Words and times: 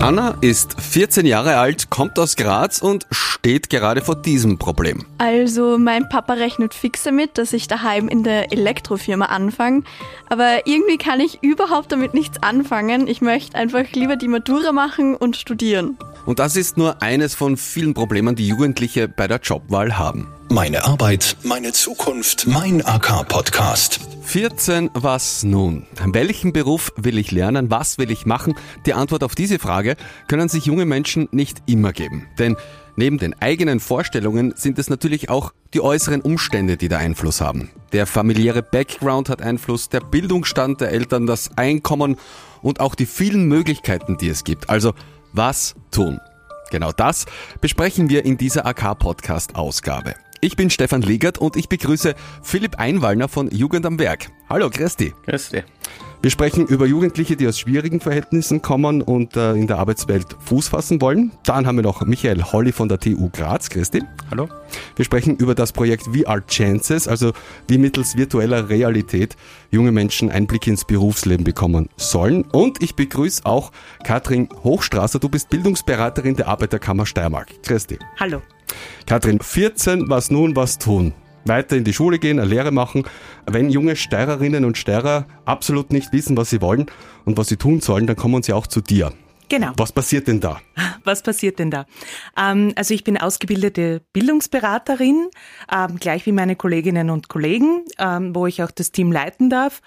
Anna 0.00 0.38
ist 0.40 0.80
14 0.80 1.26
Jahre 1.26 1.58
alt, 1.58 1.90
kommt 1.90 2.18
aus 2.18 2.36
Graz 2.36 2.80
und 2.80 3.06
steht 3.10 3.68
gerade 3.68 4.00
vor 4.00 4.16
diesem 4.16 4.56
Problem. 4.56 5.04
Also 5.18 5.76
mein 5.76 6.08
Papa 6.08 6.32
rechnet 6.32 6.72
fix 6.72 7.02
damit, 7.02 7.36
dass 7.36 7.52
ich 7.52 7.68
daheim 7.68 8.08
in 8.08 8.24
der 8.24 8.50
Elektrofirma 8.50 9.26
anfange. 9.26 9.82
Aber 10.30 10.66
irgendwie 10.66 10.96
kann 10.96 11.20
ich 11.20 11.42
überhaupt 11.42 11.92
damit 11.92 12.14
nichts 12.14 12.42
anfangen. 12.42 13.08
Ich 13.08 13.20
möchte 13.20 13.58
einfach 13.58 13.92
lieber 13.92 14.16
die 14.16 14.28
Matura 14.28 14.72
machen 14.72 15.16
und 15.16 15.36
studieren. 15.36 15.98
Und 16.24 16.38
das 16.38 16.56
ist 16.56 16.78
nur 16.78 17.02
eines 17.02 17.34
von 17.34 17.58
vielen 17.58 17.92
Problemen, 17.92 18.36
die 18.36 18.48
Jugendliche 18.48 19.06
bei 19.06 19.28
der 19.28 19.40
Jobwahl 19.40 19.98
haben. 19.98 20.28
Meine 20.48 20.84
Arbeit, 20.86 21.36
meine 21.42 21.72
Zukunft, 21.72 22.46
mein 22.46 22.84
AK-Podcast. 22.84 24.00
14, 24.30 24.90
was 24.94 25.42
nun? 25.42 25.86
Welchen 26.04 26.52
Beruf 26.52 26.92
will 26.94 27.18
ich 27.18 27.32
lernen? 27.32 27.68
Was 27.68 27.98
will 27.98 28.12
ich 28.12 28.26
machen? 28.26 28.54
Die 28.86 28.94
Antwort 28.94 29.24
auf 29.24 29.34
diese 29.34 29.58
Frage 29.58 29.96
können 30.28 30.48
sich 30.48 30.66
junge 30.66 30.84
Menschen 30.84 31.28
nicht 31.32 31.64
immer 31.66 31.92
geben. 31.92 32.28
Denn 32.38 32.56
neben 32.94 33.18
den 33.18 33.34
eigenen 33.42 33.80
Vorstellungen 33.80 34.54
sind 34.54 34.78
es 34.78 34.88
natürlich 34.88 35.30
auch 35.30 35.52
die 35.74 35.80
äußeren 35.80 36.20
Umstände, 36.20 36.76
die 36.76 36.86
da 36.86 36.98
Einfluss 36.98 37.40
haben. 37.40 37.70
Der 37.90 38.06
familiäre 38.06 38.62
Background 38.62 39.30
hat 39.30 39.42
Einfluss, 39.42 39.88
der 39.88 39.98
Bildungsstand 39.98 40.80
der 40.80 40.92
Eltern, 40.92 41.26
das 41.26 41.50
Einkommen 41.58 42.14
und 42.62 42.78
auch 42.78 42.94
die 42.94 43.06
vielen 43.06 43.48
Möglichkeiten, 43.48 44.16
die 44.16 44.28
es 44.28 44.44
gibt. 44.44 44.70
Also, 44.70 44.92
was 45.32 45.74
tun? 45.90 46.20
Genau 46.70 46.92
das 46.92 47.26
besprechen 47.60 48.08
wir 48.08 48.24
in 48.24 48.38
dieser 48.38 48.64
AK-Podcast-Ausgabe. 48.64 50.14
Ich 50.42 50.56
bin 50.56 50.70
Stefan 50.70 51.02
Legert 51.02 51.36
und 51.36 51.56
ich 51.56 51.68
begrüße 51.68 52.14
Philipp 52.42 52.78
Einwallner 52.78 53.28
von 53.28 53.50
Jugend 53.50 53.84
am 53.84 53.98
Werk. 53.98 54.30
Hallo, 54.48 54.70
Christi. 54.70 55.12
Christi. 55.26 55.62
Wir 56.22 56.30
sprechen 56.30 56.66
über 56.66 56.84
Jugendliche, 56.84 57.34
die 57.34 57.48
aus 57.48 57.58
schwierigen 57.58 57.98
Verhältnissen 57.98 58.60
kommen 58.60 59.00
und 59.00 59.36
äh, 59.36 59.54
in 59.54 59.66
der 59.66 59.78
Arbeitswelt 59.78 60.36
Fuß 60.40 60.68
fassen 60.68 61.00
wollen. 61.00 61.32
Dann 61.44 61.66
haben 61.66 61.76
wir 61.76 61.82
noch 61.82 62.04
Michael 62.04 62.42
Holly 62.42 62.72
von 62.72 62.90
der 62.90 63.00
TU 63.00 63.30
Graz. 63.32 63.70
Christi. 63.70 64.02
Hallo. 64.30 64.46
Wir 64.96 65.06
sprechen 65.06 65.36
über 65.36 65.54
das 65.54 65.72
Projekt 65.72 66.08
VR 66.14 66.46
Chances, 66.46 67.08
also 67.08 67.32
wie 67.68 67.78
mittels 67.78 68.18
virtueller 68.18 68.68
Realität 68.68 69.34
junge 69.70 69.92
Menschen 69.92 70.30
Einblick 70.30 70.66
ins 70.66 70.84
Berufsleben 70.84 71.44
bekommen 71.44 71.88
sollen. 71.96 72.42
Und 72.42 72.82
ich 72.82 72.96
begrüße 72.96 73.46
auch 73.46 73.72
Katrin 74.04 74.50
Hochstrasser. 74.62 75.20
Du 75.20 75.30
bist 75.30 75.48
Bildungsberaterin 75.48 76.36
der 76.36 76.48
Arbeiterkammer 76.48 77.06
Steiermark. 77.06 77.62
Christi. 77.62 77.98
Hallo. 78.18 78.42
Katrin, 79.06 79.40
14, 79.40 80.10
was 80.10 80.30
nun, 80.30 80.54
was 80.54 80.78
tun? 80.78 81.14
Weiter 81.44 81.76
in 81.76 81.84
die 81.84 81.92
Schule 81.92 82.18
gehen, 82.18 82.38
eine 82.38 82.48
Lehre 82.48 82.70
machen. 82.70 83.04
Wenn 83.46 83.70
junge 83.70 83.96
Steirerinnen 83.96 84.64
und 84.64 84.78
Steirer 84.78 85.26
absolut 85.44 85.92
nicht 85.92 86.12
wissen, 86.12 86.36
was 86.36 86.50
sie 86.50 86.60
wollen 86.60 86.86
und 87.24 87.36
was 87.36 87.48
sie 87.48 87.56
tun 87.56 87.80
sollen, 87.80 88.06
dann 88.06 88.16
kommen 88.16 88.42
sie 88.42 88.52
auch 88.52 88.66
zu 88.66 88.80
dir. 88.80 89.12
Genau. 89.50 89.72
Was 89.76 89.90
passiert 89.90 90.28
denn 90.28 90.38
da? 90.40 90.60
Was 91.04 91.22
passiert 91.22 91.58
denn 91.58 91.72
da? 91.72 91.86
Ähm, 92.38 92.72
also 92.76 92.94
ich 92.94 93.02
bin 93.02 93.18
ausgebildete 93.18 94.00
Bildungsberaterin, 94.12 95.28
ähm, 95.72 95.96
gleich 95.98 96.24
wie 96.24 96.32
meine 96.32 96.54
Kolleginnen 96.54 97.10
und 97.10 97.28
Kollegen, 97.28 97.84
ähm, 97.98 98.34
wo 98.34 98.46
ich 98.46 98.62
auch 98.62 98.70
das 98.70 98.92
Team 98.92 99.10
leiten 99.10 99.50
darf. 99.50 99.82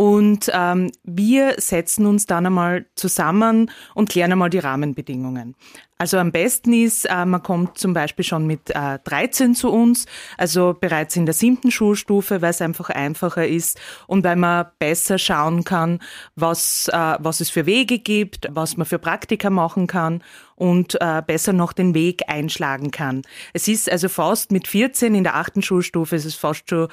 Und 0.00 0.50
ähm, 0.54 0.90
wir 1.04 1.56
setzen 1.58 2.06
uns 2.06 2.24
dann 2.24 2.46
einmal 2.46 2.86
zusammen 2.94 3.70
und 3.94 4.08
klären 4.08 4.32
einmal 4.32 4.48
die 4.48 4.58
Rahmenbedingungen. 4.58 5.54
Also 5.98 6.16
am 6.16 6.32
besten 6.32 6.72
ist, 6.72 7.04
äh, 7.04 7.26
man 7.26 7.42
kommt 7.42 7.76
zum 7.76 7.92
Beispiel 7.92 8.24
schon 8.24 8.46
mit 8.46 8.70
äh, 8.70 8.98
13 9.04 9.54
zu 9.54 9.70
uns, 9.70 10.06
also 10.38 10.74
bereits 10.80 11.16
in 11.16 11.26
der 11.26 11.34
siebten 11.34 11.70
Schulstufe, 11.70 12.40
weil 12.40 12.48
es 12.48 12.62
einfach 12.62 12.88
einfacher 12.88 13.46
ist 13.46 13.78
und 14.06 14.24
weil 14.24 14.36
man 14.36 14.68
besser 14.78 15.18
schauen 15.18 15.64
kann, 15.64 15.98
was, 16.34 16.88
äh, 16.88 17.16
was 17.18 17.42
es 17.42 17.50
für 17.50 17.66
Wege 17.66 17.98
gibt, 17.98 18.48
was 18.50 18.78
man 18.78 18.86
für 18.86 18.98
Praktika 18.98 19.50
machen 19.50 19.86
kann 19.86 20.22
und 20.54 20.98
äh, 21.02 21.20
besser 21.26 21.52
noch 21.52 21.74
den 21.74 21.92
Weg 21.92 22.22
einschlagen 22.26 22.90
kann. 22.90 23.20
Es 23.52 23.68
ist 23.68 23.92
also 23.92 24.08
fast 24.08 24.50
mit 24.50 24.66
14 24.66 25.14
in 25.14 25.24
der 25.24 25.36
achten 25.36 25.60
Schulstufe, 25.60 26.16
es 26.16 26.24
ist 26.24 26.36
fast 26.36 26.70
schon 26.70 26.88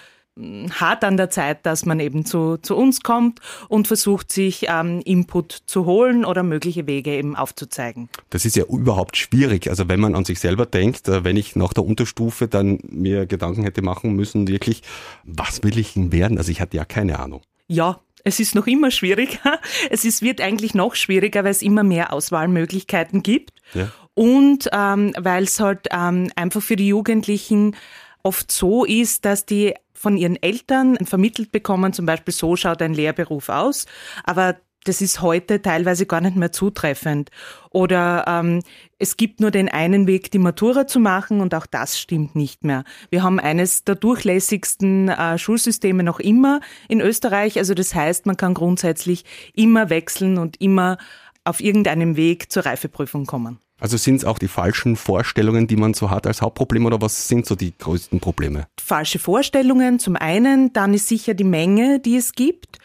hart 0.71 1.03
an 1.03 1.17
der 1.17 1.29
Zeit, 1.29 1.65
dass 1.65 1.85
man 1.85 1.99
eben 1.99 2.25
zu, 2.25 2.57
zu 2.57 2.75
uns 2.75 3.01
kommt 3.01 3.39
und 3.69 3.87
versucht, 3.87 4.31
sich 4.31 4.67
ähm, 4.69 5.01
Input 5.05 5.63
zu 5.65 5.85
holen 5.85 6.25
oder 6.25 6.43
mögliche 6.43 6.87
Wege 6.87 7.11
eben 7.11 7.35
aufzuzeigen. 7.35 8.09
Das 8.29 8.45
ist 8.45 8.55
ja 8.55 8.65
überhaupt 8.65 9.17
schwierig. 9.17 9.69
Also 9.69 9.89
wenn 9.89 9.99
man 9.99 10.15
an 10.15 10.25
sich 10.25 10.39
selber 10.39 10.65
denkt, 10.65 11.07
äh, 11.07 11.23
wenn 11.23 11.37
ich 11.37 11.55
nach 11.55 11.73
der 11.73 11.85
Unterstufe 11.85 12.47
dann 12.47 12.79
mir 12.89 13.25
Gedanken 13.25 13.63
hätte 13.63 13.81
machen 13.81 14.15
müssen, 14.15 14.47
wirklich, 14.47 14.81
was 15.23 15.63
will 15.63 15.77
ich 15.77 15.93
denn 15.93 16.11
werden? 16.11 16.37
Also 16.37 16.51
ich 16.51 16.61
hatte 16.61 16.77
ja 16.77 16.85
keine 16.85 17.19
Ahnung. 17.19 17.41
Ja, 17.67 17.99
es 18.23 18.39
ist 18.39 18.55
noch 18.55 18.67
immer 18.67 18.91
schwierig. 18.91 19.39
Es 19.89 20.05
ist, 20.05 20.21
wird 20.21 20.41
eigentlich 20.41 20.73
noch 20.73 20.95
schwieriger, 20.95 21.43
weil 21.43 21.51
es 21.51 21.61
immer 21.61 21.83
mehr 21.83 22.13
Auswahlmöglichkeiten 22.13 23.23
gibt. 23.23 23.53
Ja. 23.73 23.89
Und 24.13 24.69
ähm, 24.73 25.13
weil 25.17 25.43
es 25.43 25.59
halt 25.59 25.87
ähm, 25.91 26.29
einfach 26.35 26.61
für 26.61 26.75
die 26.75 26.87
Jugendlichen 26.87 27.75
oft 28.23 28.51
so 28.51 28.83
ist, 28.83 29.23
dass 29.23 29.45
die 29.45 29.73
von 29.97 30.15
ihren 30.15 30.41
Eltern 30.41 30.97
vermittelt 30.97 31.51
bekommen, 31.51 31.91
zum 31.93 32.05
Beispiel 32.05 32.33
so 32.33 32.55
schaut 32.55 32.81
ein 32.81 32.93
Lehrberuf 32.93 33.49
aus, 33.49 33.85
aber 34.23 34.57
das 34.87 35.01
ist 35.01 35.21
heute 35.21 35.61
teilweise 35.61 36.05
gar 36.05 36.21
nicht 36.21 36.37
mehr 36.37 36.51
zutreffend. 36.51 37.29
Oder 37.71 38.23
ähm, 38.27 38.61
es 38.99 39.17
gibt 39.17 39.41
nur 39.41 39.51
den 39.51 39.67
einen 39.67 40.07
Weg, 40.07 40.31
die 40.31 40.39
Matura 40.39 40.87
zu 40.87 40.99
machen 40.99 41.41
und 41.41 41.53
auch 41.53 41.65
das 41.65 41.99
stimmt 41.99 42.35
nicht 42.35 42.63
mehr. 42.63 42.83
Wir 43.09 43.21
haben 43.23 43.39
eines 43.39 43.83
der 43.83 43.95
durchlässigsten 43.95 45.09
äh, 45.09 45.37
Schulsysteme 45.37 46.03
noch 46.03 46.19
immer 46.19 46.61
in 46.87 47.01
Österreich. 47.01 47.57
Also 47.57 47.73
das 47.73 47.93
heißt, 47.93 48.25
man 48.25 48.37
kann 48.37 48.53
grundsätzlich 48.53 49.25
immer 49.53 49.89
wechseln 49.89 50.37
und 50.37 50.61
immer 50.61 50.97
auf 51.43 51.59
irgendeinem 51.59 52.15
Weg 52.15 52.51
zur 52.51 52.65
Reifeprüfung 52.65 53.25
kommen. 53.25 53.59
Also 53.79 53.95
sind 53.97 54.15
es 54.15 54.25
auch 54.25 54.39
die 54.39 54.47
falschen 54.47 54.95
Vorstellungen, 54.95 55.67
die 55.67 55.75
man 55.75 55.93
so 55.93 56.09
hat 56.09 56.25
als 56.25 56.41
Hauptproblem 56.41 56.85
oder 56.85 56.99
was 56.99 57.27
sind 57.27 57.45
so 57.45 57.55
die 57.55 57.77
größten 57.77 58.19
Probleme? 58.19 58.67
Falsche 58.79 59.19
Vorstellungen 59.19 59.99
zum 59.99 60.15
einen, 60.15 60.73
dann 60.73 60.93
ist 60.93 61.07
sicher 61.07 61.35
die 61.35 61.43
Menge, 61.43 61.99
die 61.99 62.17
es 62.17 62.33
gibt. 62.33 62.79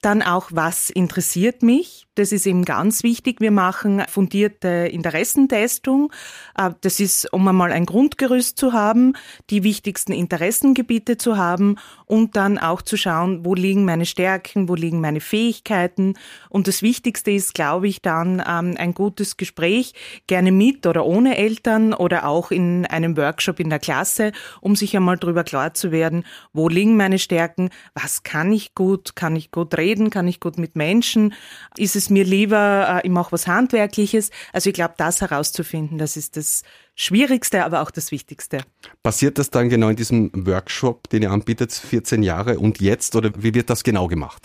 Dann 0.00 0.22
auch, 0.22 0.48
was 0.50 0.90
interessiert 0.90 1.62
mich? 1.62 2.07
Das 2.18 2.32
ist 2.32 2.46
eben 2.46 2.64
ganz 2.64 3.04
wichtig. 3.04 3.40
Wir 3.40 3.52
machen 3.52 4.02
fundierte 4.08 4.88
Interessentestung. 4.90 6.12
Äh, 6.56 6.70
das 6.80 6.98
ist, 6.98 7.32
um 7.32 7.46
einmal 7.46 7.70
ein 7.70 7.86
Grundgerüst 7.86 8.58
zu 8.58 8.72
haben, 8.72 9.12
die 9.50 9.62
wichtigsten 9.62 10.10
Interessengebiete 10.10 11.16
zu 11.16 11.36
haben 11.36 11.76
und 12.06 12.34
dann 12.34 12.58
auch 12.58 12.82
zu 12.82 12.96
schauen, 12.96 13.44
wo 13.44 13.54
liegen 13.54 13.84
meine 13.84 14.04
Stärken, 14.04 14.68
wo 14.68 14.74
liegen 14.74 15.00
meine 15.00 15.20
Fähigkeiten. 15.20 16.14
Und 16.48 16.66
das 16.66 16.82
Wichtigste 16.82 17.30
ist, 17.30 17.54
glaube 17.54 17.86
ich, 17.86 18.02
dann 18.02 18.42
ähm, 18.44 18.74
ein 18.76 18.94
gutes 18.94 19.36
Gespräch, 19.36 19.94
gerne 20.26 20.50
mit 20.50 20.88
oder 20.88 21.06
ohne 21.06 21.36
Eltern 21.36 21.94
oder 21.94 22.26
auch 22.26 22.50
in 22.50 22.84
einem 22.86 23.16
Workshop 23.16 23.60
in 23.60 23.70
der 23.70 23.78
Klasse, 23.78 24.32
um 24.60 24.74
sich 24.74 24.96
einmal 24.96 25.18
darüber 25.18 25.44
klar 25.44 25.72
zu 25.72 25.92
werden, 25.92 26.24
wo 26.52 26.68
liegen 26.68 26.96
meine 26.96 27.20
Stärken, 27.20 27.70
was 27.94 28.24
kann 28.24 28.52
ich 28.52 28.74
gut, 28.74 29.14
kann 29.14 29.36
ich 29.36 29.52
gut 29.52 29.76
reden, 29.78 30.10
kann 30.10 30.26
ich 30.26 30.40
gut 30.40 30.58
mit 30.58 30.74
Menschen, 30.74 31.32
ist 31.76 31.94
es 31.94 32.07
mir 32.10 32.24
lieber, 32.24 33.00
äh, 33.02 33.06
ich 33.06 33.12
mache 33.12 33.32
was 33.32 33.46
Handwerkliches. 33.46 34.30
Also 34.52 34.70
ich 34.70 34.74
glaube, 34.74 34.94
das 34.96 35.20
herauszufinden, 35.20 35.98
das 35.98 36.16
ist 36.16 36.36
das 36.36 36.62
Schwierigste, 36.94 37.64
aber 37.64 37.82
auch 37.82 37.90
das 37.90 38.10
Wichtigste. 38.10 38.58
Passiert 39.02 39.38
das 39.38 39.50
dann 39.50 39.68
genau 39.68 39.88
in 39.88 39.96
diesem 39.96 40.30
Workshop, 40.34 41.08
den 41.10 41.22
ihr 41.22 41.30
anbietet, 41.30 41.72
14 41.72 42.22
Jahre 42.22 42.58
und 42.58 42.80
jetzt, 42.80 43.14
oder 43.16 43.30
wie 43.36 43.54
wird 43.54 43.70
das 43.70 43.84
genau 43.84 44.08
gemacht? 44.08 44.42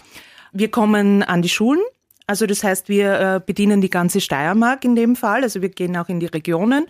Wir 0.51 0.69
kommen 0.69 1.23
an 1.23 1.41
die 1.41 1.49
Schulen. 1.49 1.81
Also 2.27 2.45
das 2.45 2.63
heißt, 2.63 2.89
wir 2.89 3.19
äh, 3.19 3.41
bedienen 3.45 3.81
die 3.81 3.89
ganze 3.89 4.21
Steiermark 4.21 4.85
in 4.85 4.95
dem 4.95 5.15
Fall. 5.15 5.43
Also 5.43 5.61
wir 5.61 5.69
gehen 5.69 5.97
auch 5.97 6.09
in 6.09 6.19
die 6.19 6.27
Regionen 6.27 6.85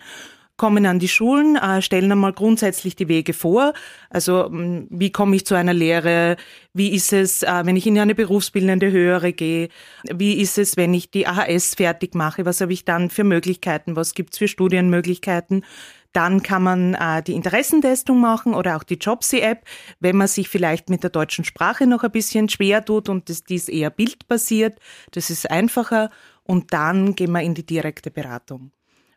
kommen 0.56 0.86
an 0.86 0.98
die 0.98 1.08
Schulen, 1.08 1.56
äh, 1.56 1.82
stellen 1.82 2.12
einmal 2.12 2.32
grundsätzlich 2.32 2.94
die 2.94 3.08
Wege 3.08 3.32
vor. 3.32 3.72
Also 4.10 4.48
mm, 4.48 4.86
wie 4.90 5.10
komme 5.10 5.36
ich 5.36 5.46
zu 5.46 5.54
einer 5.54 5.74
Lehre? 5.74 6.36
Wie 6.72 6.94
ist 6.94 7.12
es, 7.12 7.42
äh, 7.42 7.62
wenn 7.64 7.76
ich 7.76 7.86
in 7.86 7.98
eine 7.98 8.14
berufsbildende 8.14 8.90
Höhere 8.92 9.32
gehe? 9.32 9.68
Wie 10.12 10.34
ist 10.34 10.58
es, 10.58 10.76
wenn 10.76 10.94
ich 10.94 11.10
die 11.10 11.26
AHS 11.26 11.74
fertig 11.74 12.14
mache? 12.14 12.46
Was 12.46 12.60
habe 12.60 12.72
ich 12.72 12.84
dann 12.84 13.10
für 13.10 13.24
Möglichkeiten? 13.24 13.96
Was 13.96 14.14
gibt's 14.14 14.38
für 14.38 14.48
Studienmöglichkeiten? 14.48 15.64
Dann 16.12 16.44
kann 16.44 16.62
man 16.62 16.94
äh, 16.94 17.24
die 17.24 17.32
Interessentestung 17.32 18.20
machen 18.20 18.54
oder 18.54 18.76
auch 18.76 18.84
die 18.84 18.94
Jobsy-App, 18.94 19.64
wenn 19.98 20.16
man 20.16 20.28
sich 20.28 20.48
vielleicht 20.48 20.88
mit 20.88 21.02
der 21.02 21.10
deutschen 21.10 21.44
Sprache 21.44 21.88
noch 21.88 22.04
ein 22.04 22.12
bisschen 22.12 22.48
schwer 22.48 22.84
tut 22.84 23.08
und 23.08 23.28
das, 23.28 23.42
die 23.42 23.56
ist 23.56 23.68
eher 23.68 23.90
bildbasiert. 23.90 24.78
Das 25.10 25.30
ist 25.30 25.50
einfacher. 25.50 26.10
Und 26.44 26.72
dann 26.72 27.16
gehen 27.16 27.32
wir 27.32 27.42
in 27.42 27.54
die 27.54 27.66
direkte 27.66 28.12
Beratung 28.12 28.70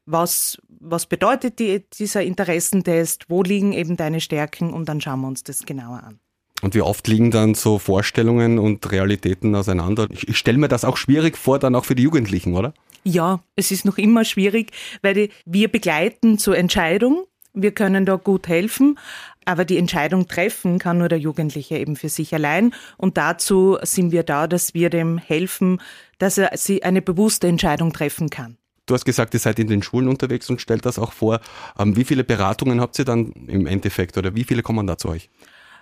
was, 0.08 0.58
was 0.80 1.06
bedeutet 1.06 1.60
die, 1.60 1.84
dieser 1.94 2.24
Interessentest, 2.24 3.26
wo 3.28 3.44
liegen 3.44 3.74
eben 3.74 3.98
deine 3.98 4.22
Stärken 4.22 4.74
und 4.74 4.90
dann 4.90 5.02
schauen 5.02 5.22
wir 5.22 5.28
uns 5.28 5.44
das 5.44 5.66
genauer 5.66 6.02
an. 6.04 6.20
Und 6.64 6.74
wie 6.74 6.82
oft 6.82 7.08
liegen 7.08 7.30
dann 7.30 7.54
so 7.54 7.78
Vorstellungen 7.78 8.58
und 8.58 8.92
Realitäten 8.92 9.54
auseinander? 9.54 10.08
Ich, 10.10 10.28
ich 10.28 10.38
stelle 10.38 10.58
mir 10.58 10.70
das 10.70 10.86
auch 10.86 10.98
schwierig 10.98 11.38
vor, 11.38 11.60
dann 11.60 11.76
auch 11.76 11.86
für 11.86 11.94
die 11.94 12.04
Jugendlichen, 12.04 12.56
oder? 12.56 12.74
Ja, 13.04 13.42
es 13.56 13.70
ist 13.72 13.86
noch 13.86 13.98
immer 14.00 14.26
schwierig, 14.26 14.72
weil 15.04 15.14
die, 15.14 15.30
wir 15.46 15.68
begleiten 15.68 16.40
zur 16.40 16.58
Entscheidung. 16.58 17.26
Wir 17.54 17.72
können 17.72 18.06
da 18.06 18.16
gut 18.16 18.48
helfen, 18.48 18.98
aber 19.46 19.66
die 19.66 19.78
Entscheidung 19.78 20.28
treffen 20.28 20.80
kann 20.80 20.98
nur 20.98 21.10
der 21.10 21.20
Jugendliche 21.20 21.78
eben 21.78 21.96
für 21.96 22.10
sich 22.10 22.34
allein. 22.34 22.74
Und 22.98 23.18
dazu 23.18 23.78
sind 23.82 24.12
wir 24.12 24.24
da, 24.24 24.48
dass 24.48 24.74
wir 24.74 24.90
dem 24.90 25.18
helfen, 25.18 25.82
dass 26.18 26.38
er 26.38 26.52
eine 26.84 27.02
bewusste 27.02 27.48
Entscheidung 27.48 27.94
treffen 27.94 28.30
kann. 28.30 28.58
Du 28.88 28.94
hast 28.94 29.06
gesagt, 29.06 29.34
ihr 29.34 29.40
seid 29.40 29.60
in 29.60 29.68
den 29.68 29.84
Schulen 29.84 30.08
unterwegs 30.08 30.50
und 30.50 30.62
stellt 30.62 30.86
das 30.86 30.98
auch 30.98 31.12
vor. 31.12 31.42
Ähm, 31.78 31.96
wie 31.96 32.06
viele 32.06 32.24
Beratungen 32.24 32.82
habt 32.82 32.98
ihr 32.98 33.06
dann 33.06 33.34
im 33.48 33.68
Endeffekt 33.68 34.18
oder 34.18 34.34
wie 34.34 34.46
viele 34.46 34.64
kommen 34.64 34.88
da 34.88 34.98
zu 34.98 35.10
euch? 35.10 35.30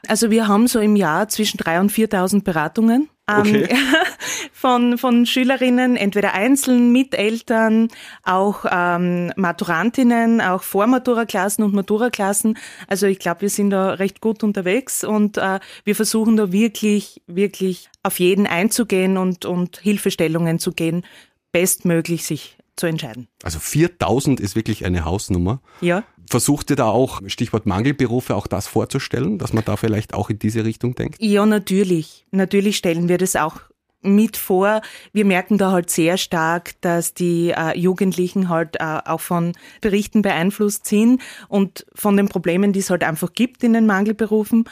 Also 0.08 0.30
wir 0.30 0.48
haben 0.48 0.68
so 0.68 0.80
im 0.80 0.96
Jahr 0.96 1.28
zwischen 1.30 1.60
3.000 1.60 1.80
und 1.80 1.92
4.000 1.92 2.44
Beratungen. 2.44 3.10
Ähm, 3.28 3.40
okay. 3.40 3.76
von, 4.52 4.98
von 4.98 5.26
Schülerinnen, 5.26 5.96
entweder 5.96 6.34
einzeln, 6.34 6.92
mit 6.92 7.16
Eltern, 7.16 7.90
auch 8.24 8.66
ähm, 8.70 9.32
Maturantinnen, 9.36 10.42
auch 10.42 10.64
Vormatura-Klassen 10.64 11.64
und 11.64 11.74
Matura-Klassen. 11.74 12.58
Also 12.88 13.08
ich 13.08 13.20
glaube, 13.20 13.42
wir 13.42 13.50
sind 13.50 13.72
da 13.72 13.94
recht 13.94 14.22
gut 14.22 14.44
unterwegs 14.44 15.04
und 15.04 15.38
äh, 15.38 15.60
wir 15.84 15.96
versuchen 15.96 16.38
da 16.38 16.52
wirklich, 16.52 17.22
wirklich 17.28 17.90
auf 18.04 18.20
jeden 18.20 18.48
einzugehen 18.48 19.18
und, 19.18 19.46
und 19.46 19.78
Hilfestellungen 19.78 20.60
zu 20.60 20.72
gehen, 20.72 21.04
bestmöglich 21.52 22.26
sich 22.26 22.58
zu 22.76 22.88
entscheiden. 22.88 23.28
Also 23.44 23.60
4000 23.60 24.40
ist 24.40 24.56
wirklich 24.56 24.86
eine 24.86 25.06
Hausnummer. 25.06 25.62
Ja. 25.82 26.04
Versucht 26.30 26.70
ihr 26.72 26.76
da 26.76 26.86
auch, 26.86 27.22
Stichwort 27.28 27.66
Mangelberufe, 27.66 28.36
auch 28.36 28.48
das 28.48 28.68
vorzustellen, 28.68 29.38
dass 29.38 29.54
man 29.54 29.64
da 29.64 29.78
vielleicht 29.78 30.14
auch 30.14 30.30
in 30.30 30.40
diese 30.40 30.66
Richtung 30.66 30.96
denkt? 30.96 31.22
Ja, 31.22 31.46
natürlich. 31.46 32.26
Natürlich 32.32 32.78
stellen 32.78 33.08
wir 33.10 33.18
das 33.18 33.36
auch 33.36 33.62
mit 34.02 34.38
vor. 34.38 34.82
Wir 35.14 35.26
merken 35.26 35.58
da 35.58 35.72
halt 35.72 35.90
sehr 35.90 36.18
stark, 36.18 36.80
dass 36.82 37.14
die 37.14 37.52
äh, 37.56 37.78
Jugendlichen 37.78 38.50
halt 38.50 38.78
äh, 38.80 39.00
auch 39.06 39.22
von 39.22 39.54
Berichten 39.82 40.22
beeinflusst 40.22 40.86
sind 40.86 41.22
und 41.48 41.86
von 41.94 42.16
den 42.16 42.30
Problemen, 42.30 42.72
die 42.72 42.80
es 42.80 42.90
halt 42.90 43.04
einfach 43.04 43.34
gibt 43.34 43.64
in 43.64 43.74
den 43.74 43.86
Mangelberufen. 43.86 44.66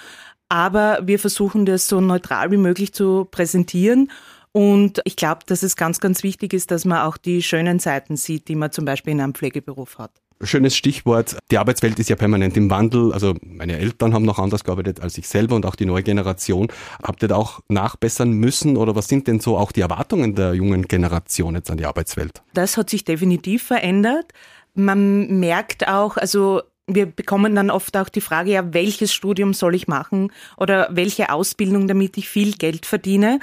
Aber 0.50 1.00
wir 1.04 1.20
versuchen 1.20 1.66
das 1.66 1.88
so 1.88 2.00
neutral 2.00 2.52
wie 2.52 2.58
möglich 2.58 2.94
zu 2.94 3.26
präsentieren 3.30 4.12
und 4.54 5.02
ich 5.04 5.16
glaube, 5.16 5.42
dass 5.48 5.64
es 5.64 5.76
ganz, 5.76 6.00
ganz 6.00 6.22
wichtig 6.24 6.54
ist, 6.54 6.70
dass 6.70 6.86
man 6.86 7.00
auch 7.00 7.18
die 7.18 7.42
schönen 7.42 7.80
Seiten 7.80 8.16
sieht, 8.16 8.48
die 8.48 8.56
man 8.56 8.72
zum 8.72 8.86
Beispiel 8.86 9.12
in 9.12 9.20
einem 9.20 9.34
Pflegeberuf 9.34 9.98
hat. 9.98 10.12
Schönes 10.44 10.76
Stichwort. 10.76 11.38
Die 11.50 11.58
Arbeitswelt 11.58 11.98
ist 12.00 12.10
ja 12.10 12.16
permanent 12.16 12.56
im 12.56 12.70
Wandel. 12.70 13.14
Also 13.14 13.34
meine 13.42 13.78
Eltern 13.78 14.14
haben 14.14 14.26
noch 14.26 14.38
anders 14.38 14.64
gearbeitet 14.64 15.00
als 15.02 15.18
ich 15.18 15.28
selber 15.28 15.56
und 15.56 15.66
auch 15.66 15.76
die 15.76 15.86
neue 15.86 16.04
Generation. 16.04 16.68
Habt 17.02 17.24
ihr 17.24 17.30
da 17.30 17.36
auch 17.36 17.62
nachbessern 17.68 18.32
müssen 18.32 18.78
oder 18.78 18.96
was 18.96 19.08
sind 19.08 19.28
denn 19.28 19.40
so 19.40 19.58
auch 19.58 19.72
die 19.72 19.82
Erwartungen 19.82 20.36
der 20.36 20.54
jungen 20.54 20.88
Generation 20.88 21.56
jetzt 21.56 21.72
an 21.72 21.78
die 21.78 21.86
Arbeitswelt? 21.86 22.44
Das 22.54 22.78
hat 22.78 22.90
sich 22.90 23.06
definitiv 23.06 23.64
verändert. 23.64 24.34
Man 24.76 25.40
merkt 25.40 25.88
auch, 25.88 26.18
also 26.18 26.62
wir 26.88 27.06
bekommen 27.06 27.56
dann 27.56 27.72
oft 27.72 27.96
auch 27.98 28.10
die 28.10 28.22
Frage, 28.22 28.52
ja, 28.52 28.74
welches 28.74 29.14
Studium 29.14 29.54
soll 29.54 29.74
ich 29.74 29.88
machen 29.88 30.32
oder 30.58 30.90
welche 30.92 31.32
Ausbildung, 31.32 31.88
damit 31.88 32.18
ich 32.18 32.28
viel 32.28 32.54
Geld 32.54 32.86
verdiene. 32.86 33.40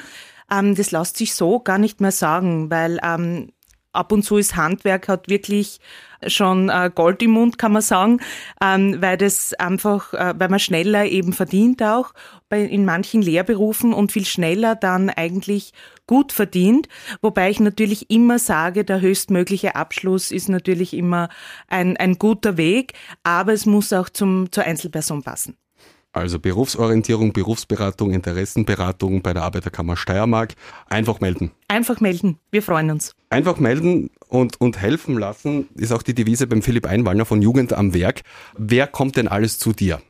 Ähm, 0.51 0.75
das 0.75 0.91
lässt 0.91 1.17
sich 1.17 1.35
so 1.35 1.61
gar 1.61 1.79
nicht 1.79 2.01
mehr 2.01 2.13
sagen, 2.13 2.71
weil 2.71 2.99
ähm, 3.03 3.53
ab 3.93 4.13
und 4.13 4.23
zu 4.23 4.37
ist 4.37 4.57
Handwerk 4.57 5.09
hat 5.09 5.29
wirklich 5.29 5.81
schon 6.27 6.69
äh, 6.69 6.91
Gold 6.95 7.23
im 7.23 7.33
Mund, 7.33 7.59
kann 7.59 7.73
man 7.73 7.83
sagen, 7.83 8.21
ähm, 8.63 9.01
weil 9.01 9.17
das 9.17 9.55
einfach, 9.55 10.13
äh, 10.13 10.35
weil 10.37 10.49
man 10.49 10.59
schneller 10.59 11.07
eben 11.07 11.33
verdient 11.33 11.83
auch 11.83 12.13
bei, 12.49 12.63
in 12.63 12.85
manchen 12.85 13.23
Lehrberufen 13.23 13.93
und 13.93 14.13
viel 14.13 14.27
schneller 14.27 14.75
dann 14.75 15.11
eigentlich 15.11 15.73
gut 16.07 16.33
verdient. 16.33 16.89
Wobei 17.23 17.51
ich 17.51 17.61
natürlich 17.61 18.11
immer 18.11 18.39
sage, 18.39 18.85
der 18.85 19.01
höchstmögliche 19.01 19.77
Abschluss 19.77 20.31
ist 20.31 20.49
natürlich 20.49 20.95
immer 20.95 21.29
ein, 21.69 21.97
ein 21.97 22.19
guter 22.19 22.57
Weg, 22.57 22.95
aber 23.23 23.53
es 23.53 23.67
muss 23.67 23.93
auch 23.93 24.09
zum, 24.09 24.53
zur 24.53 24.65
Einzelperson 24.65 25.23
passen. 25.23 25.57
Also 26.13 26.41
Berufsorientierung, 26.41 27.33
Berufsberatung, 27.33 28.13
Interessenberatung 28.13 29.23
bei 29.23 29.33
der 29.33 29.43
Arbeiterkammer 29.43 29.97
Steiermark. 29.97 30.55
Einfach 30.89 31.21
melden. 31.21 31.53
Einfach 31.69 32.01
melden. 32.01 32.39
Wir 32.51 32.63
freuen 32.63 32.91
uns. 32.91 33.15
Einfach 33.31 33.59
melden 33.59 34.11
und, 34.29 34.61
und 34.61 34.81
helfen 34.81 35.17
lassen 35.17 35.69
ist 35.77 35.93
auch 35.93 36.03
die 36.03 36.15
Devise 36.15 36.49
beim 36.49 36.63
Philipp 36.63 36.87
Einwallner 36.87 37.27
von 37.27 37.43
Jugend 37.43 37.73
am 37.73 37.95
Werk. 37.95 38.23
Wer 38.59 38.89
kommt 38.89 39.17
denn 39.17 39.29
alles 39.29 39.61
zu 39.61 39.73
dir? 39.73 40.03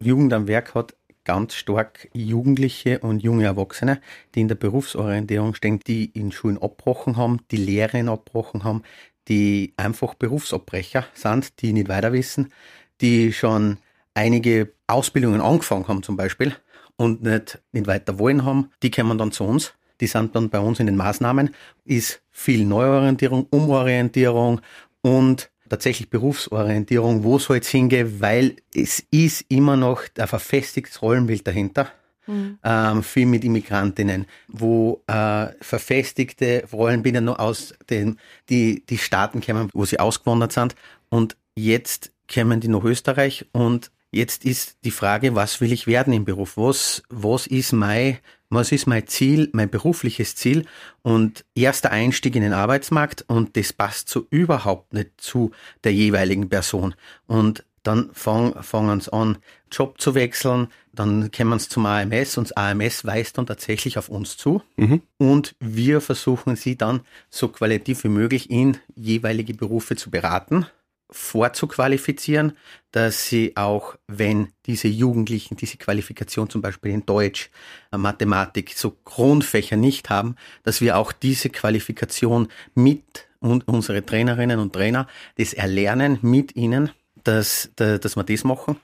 Jugend 0.00 0.32
am 0.32 0.48
Werk 0.48 0.74
hat 0.74 0.96
ganz 1.22 1.54
stark 1.54 2.08
Jugendliche 2.12 2.98
und 3.00 3.22
junge 3.22 3.44
Erwachsene, 3.44 4.00
die 4.34 4.40
in 4.40 4.48
der 4.48 4.56
Berufsorientierung 4.56 5.54
stehen, 5.54 5.78
die 5.86 6.06
in 6.06 6.32
Schulen 6.32 6.60
abbrochen 6.60 7.16
haben, 7.16 7.40
die 7.52 7.56
Lehren 7.56 8.08
abbrochen 8.08 8.64
haben, 8.64 8.82
die 9.28 9.74
einfach 9.76 10.14
Berufsabbrecher 10.14 11.06
sind, 11.14 11.60
die 11.62 11.72
nicht 11.72 11.88
weiter 11.88 12.12
wissen, 12.12 12.52
die 13.00 13.32
schon 13.32 13.78
einige 14.16 14.72
Ausbildungen 14.86 15.40
angefangen 15.40 15.86
haben 15.88 16.02
zum 16.02 16.16
Beispiel 16.16 16.56
und 16.96 17.22
nicht, 17.22 17.60
nicht 17.72 17.86
weiter 17.86 18.18
wollen 18.18 18.44
haben, 18.44 18.70
die 18.82 18.90
kommen 18.90 19.18
dann 19.18 19.30
zu 19.30 19.44
uns. 19.44 19.74
Die 20.00 20.06
sind 20.06 20.34
dann 20.34 20.50
bei 20.50 20.58
uns 20.58 20.80
in 20.80 20.86
den 20.86 20.96
Maßnahmen, 20.96 21.54
ist 21.84 22.20
viel 22.30 22.64
Neuorientierung, 22.66 23.46
Umorientierung 23.50 24.60
und 25.02 25.50
tatsächlich 25.68 26.10
Berufsorientierung, 26.10 27.24
wo 27.24 27.38
soll 27.38 27.58
es 27.58 27.68
hingehen, 27.68 28.20
weil 28.20 28.56
es 28.74 29.00
ist 29.10 29.44
immer 29.48 29.76
noch 29.76 30.02
ein 30.18 30.28
verfestigtes 30.28 31.00
Rollenbild 31.02 31.46
dahinter. 31.46 31.90
Mhm. 32.26 32.58
Ähm, 32.64 33.02
viel 33.04 33.26
mit 33.26 33.44
Immigrantinnen, 33.44 34.26
wo 34.48 35.02
äh, 35.06 35.46
verfestigte 35.60 36.64
Rollenbilder 36.72 37.20
nur 37.20 37.38
aus 37.38 37.72
den 37.88 38.18
die, 38.48 38.84
die 38.84 38.98
Staaten 38.98 39.40
kommen, 39.40 39.70
wo 39.72 39.84
sie 39.84 40.00
ausgewandert 40.00 40.52
sind. 40.52 40.74
Und 41.08 41.36
jetzt 41.54 42.10
kommen 42.32 42.60
die 42.60 42.68
nach 42.68 42.82
Österreich 42.82 43.46
und 43.52 43.92
Jetzt 44.16 44.46
ist 44.46 44.78
die 44.82 44.90
Frage, 44.90 45.34
was 45.34 45.60
will 45.60 45.70
ich 45.74 45.86
werden 45.86 46.14
im 46.14 46.24
Beruf? 46.24 46.56
Was, 46.56 47.02
was 47.10 47.46
ist 47.46 47.74
mein, 47.74 48.16
was 48.48 48.72
ist 48.72 48.86
mein 48.86 49.06
Ziel, 49.06 49.50
mein 49.52 49.68
berufliches 49.68 50.36
Ziel? 50.36 50.64
Und 51.02 51.44
erster 51.54 51.90
Einstieg 51.90 52.34
in 52.34 52.40
den 52.40 52.54
Arbeitsmarkt 52.54 53.26
und 53.28 53.58
das 53.58 53.74
passt 53.74 54.08
so 54.08 54.26
überhaupt 54.30 54.94
nicht 54.94 55.10
zu 55.18 55.50
der 55.84 55.92
jeweiligen 55.92 56.48
Person. 56.48 56.94
Und 57.26 57.66
dann 57.82 58.08
fangen, 58.14 59.00
sie 59.02 59.12
an, 59.12 59.36
Job 59.70 60.00
zu 60.00 60.14
wechseln, 60.14 60.68
dann 60.94 61.30
kommen 61.30 61.58
sie 61.58 61.68
zum 61.68 61.84
AMS 61.84 62.38
und 62.38 62.48
das 62.48 62.56
AMS 62.56 63.04
weist 63.04 63.36
dann 63.36 63.46
tatsächlich 63.46 63.98
auf 63.98 64.08
uns 64.08 64.38
zu 64.38 64.62
mhm. 64.76 65.02
und 65.18 65.54
wir 65.60 66.00
versuchen 66.00 66.56
sie 66.56 66.76
dann 66.76 67.02
so 67.28 67.48
qualitativ 67.48 68.04
wie 68.04 68.08
möglich 68.08 68.50
in 68.50 68.78
jeweilige 68.94 69.52
Berufe 69.52 69.94
zu 69.94 70.10
beraten 70.10 70.66
vorzuqualifizieren, 71.10 72.56
dass 72.90 73.26
sie 73.26 73.56
auch, 73.56 73.96
wenn 74.06 74.48
diese 74.66 74.88
Jugendlichen 74.88 75.56
diese 75.56 75.76
Qualifikation 75.76 76.50
zum 76.50 76.62
Beispiel 76.62 76.92
in 76.92 77.06
Deutsch, 77.06 77.50
äh, 77.92 77.98
Mathematik, 77.98 78.72
so 78.74 78.96
Grundfächer 79.04 79.76
nicht 79.76 80.10
haben, 80.10 80.36
dass 80.62 80.80
wir 80.80 80.96
auch 80.96 81.12
diese 81.12 81.50
Qualifikation 81.50 82.48
mit 82.74 83.28
und 83.38 83.68
unsere 83.68 84.04
Trainerinnen 84.04 84.58
und 84.58 84.72
Trainer 84.72 85.06
das 85.36 85.52
erlernen 85.52 86.18
mit 86.22 86.56
ihnen, 86.56 86.90
dass, 87.22 87.70
dass 87.76 88.16
wir 88.16 88.24
das 88.24 88.44
machen. 88.44 88.76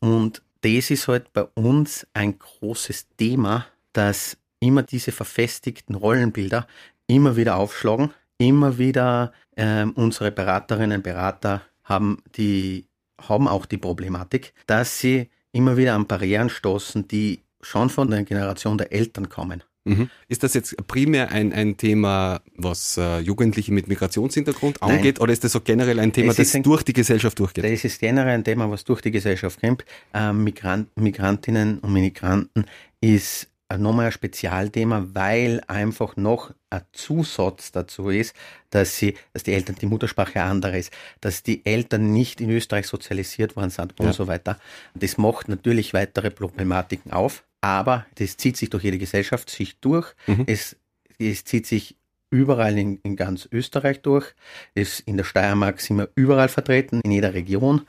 Und 0.00 0.42
das 0.62 0.90
ist 0.90 1.08
halt 1.08 1.32
bei 1.32 1.42
uns 1.54 2.06
ein 2.14 2.38
großes 2.38 3.08
Thema, 3.16 3.66
dass 3.92 4.38
immer 4.60 4.82
diese 4.82 5.12
verfestigten 5.12 5.94
Rollenbilder 5.94 6.66
immer 7.08 7.36
wieder 7.36 7.56
aufschlagen 7.56 8.12
immer 8.38 8.78
wieder 8.78 9.32
ähm, 9.56 9.92
unsere 9.92 10.30
Beraterinnen 10.30 10.98
und 10.98 11.02
Berater 11.02 11.62
haben 11.84 12.22
die 12.36 12.86
haben 13.28 13.48
auch 13.48 13.66
die 13.66 13.78
Problematik, 13.78 14.52
dass 14.66 14.98
sie 14.98 15.30
immer 15.52 15.76
wieder 15.76 15.94
an 15.94 16.06
Barrieren 16.06 16.50
stoßen, 16.50 17.08
die 17.08 17.40
schon 17.62 17.88
von 17.88 18.10
der 18.10 18.24
Generation 18.24 18.76
der 18.76 18.92
Eltern 18.92 19.28
kommen. 19.28 19.62
Mhm. 19.84 20.10
Ist 20.28 20.42
das 20.42 20.54
jetzt 20.54 20.76
primär 20.88 21.30
ein, 21.30 21.52
ein 21.52 21.76
Thema, 21.76 22.40
was 22.56 22.96
äh, 22.96 23.20
Jugendliche 23.20 23.72
mit 23.72 23.86
Migrationshintergrund 23.86 24.82
angeht, 24.82 25.16
Nein. 25.16 25.22
oder 25.22 25.32
ist 25.32 25.44
das 25.44 25.52
so 25.52 25.60
generell 25.60 26.00
ein 26.00 26.12
Thema, 26.12 26.34
das 26.34 26.54
ein, 26.54 26.64
durch 26.64 26.82
die 26.82 26.92
Gesellschaft 26.92 27.38
durchgeht? 27.38 27.64
Das 27.64 27.84
ist 27.84 28.00
generell 28.00 28.34
ein 28.34 28.44
Thema, 28.44 28.68
was 28.68 28.84
durch 28.84 29.00
die 29.00 29.12
Gesellschaft 29.12 29.60
kommt. 29.60 29.84
Ähm, 30.12 30.42
Migrant, 30.42 30.88
Migrantinnen 30.96 31.78
und 31.78 31.92
Migranten 31.92 32.66
ist 33.00 33.48
nochmal 33.76 34.06
ein 34.06 34.12
Spezialthema, 34.12 35.08
weil 35.12 35.62
einfach 35.66 36.16
noch 36.16 36.52
ein 36.70 36.82
Zusatz 36.92 37.72
dazu 37.72 38.10
ist, 38.10 38.34
dass 38.70 38.96
sie, 38.96 39.14
dass 39.32 39.42
die 39.42 39.52
Eltern 39.54 39.76
die 39.80 39.86
Muttersprache 39.86 40.42
andere 40.42 40.78
ist, 40.78 40.92
dass 41.20 41.42
die 41.42 41.64
Eltern 41.66 42.12
nicht 42.12 42.40
in 42.40 42.50
Österreich 42.50 42.86
sozialisiert 42.86 43.56
worden 43.56 43.70
sind 43.70 43.98
und 43.98 44.06
ja. 44.06 44.12
so 44.12 44.26
weiter. 44.26 44.58
Das 44.94 45.18
macht 45.18 45.48
natürlich 45.48 45.94
weitere 45.94 46.30
Problematiken 46.30 47.12
auf, 47.12 47.44
aber 47.60 48.06
das 48.16 48.36
zieht 48.36 48.56
sich 48.56 48.70
durch 48.70 48.84
jede 48.84 48.98
Gesellschaft 48.98 49.50
sich 49.50 49.78
durch. 49.80 50.14
Mhm. 50.26 50.44
Es, 50.46 50.76
es 51.18 51.44
zieht 51.44 51.66
sich 51.66 51.96
überall 52.30 52.76
in, 52.78 52.98
in 53.02 53.16
ganz 53.16 53.48
Österreich 53.50 54.02
durch. 54.02 54.34
Es, 54.74 55.00
in 55.00 55.16
der 55.16 55.24
Steiermark 55.24 55.80
sind 55.80 55.98
wir 55.98 56.08
überall 56.14 56.48
vertreten, 56.48 57.00
in 57.02 57.12
jeder 57.12 57.34
Region. 57.34 57.86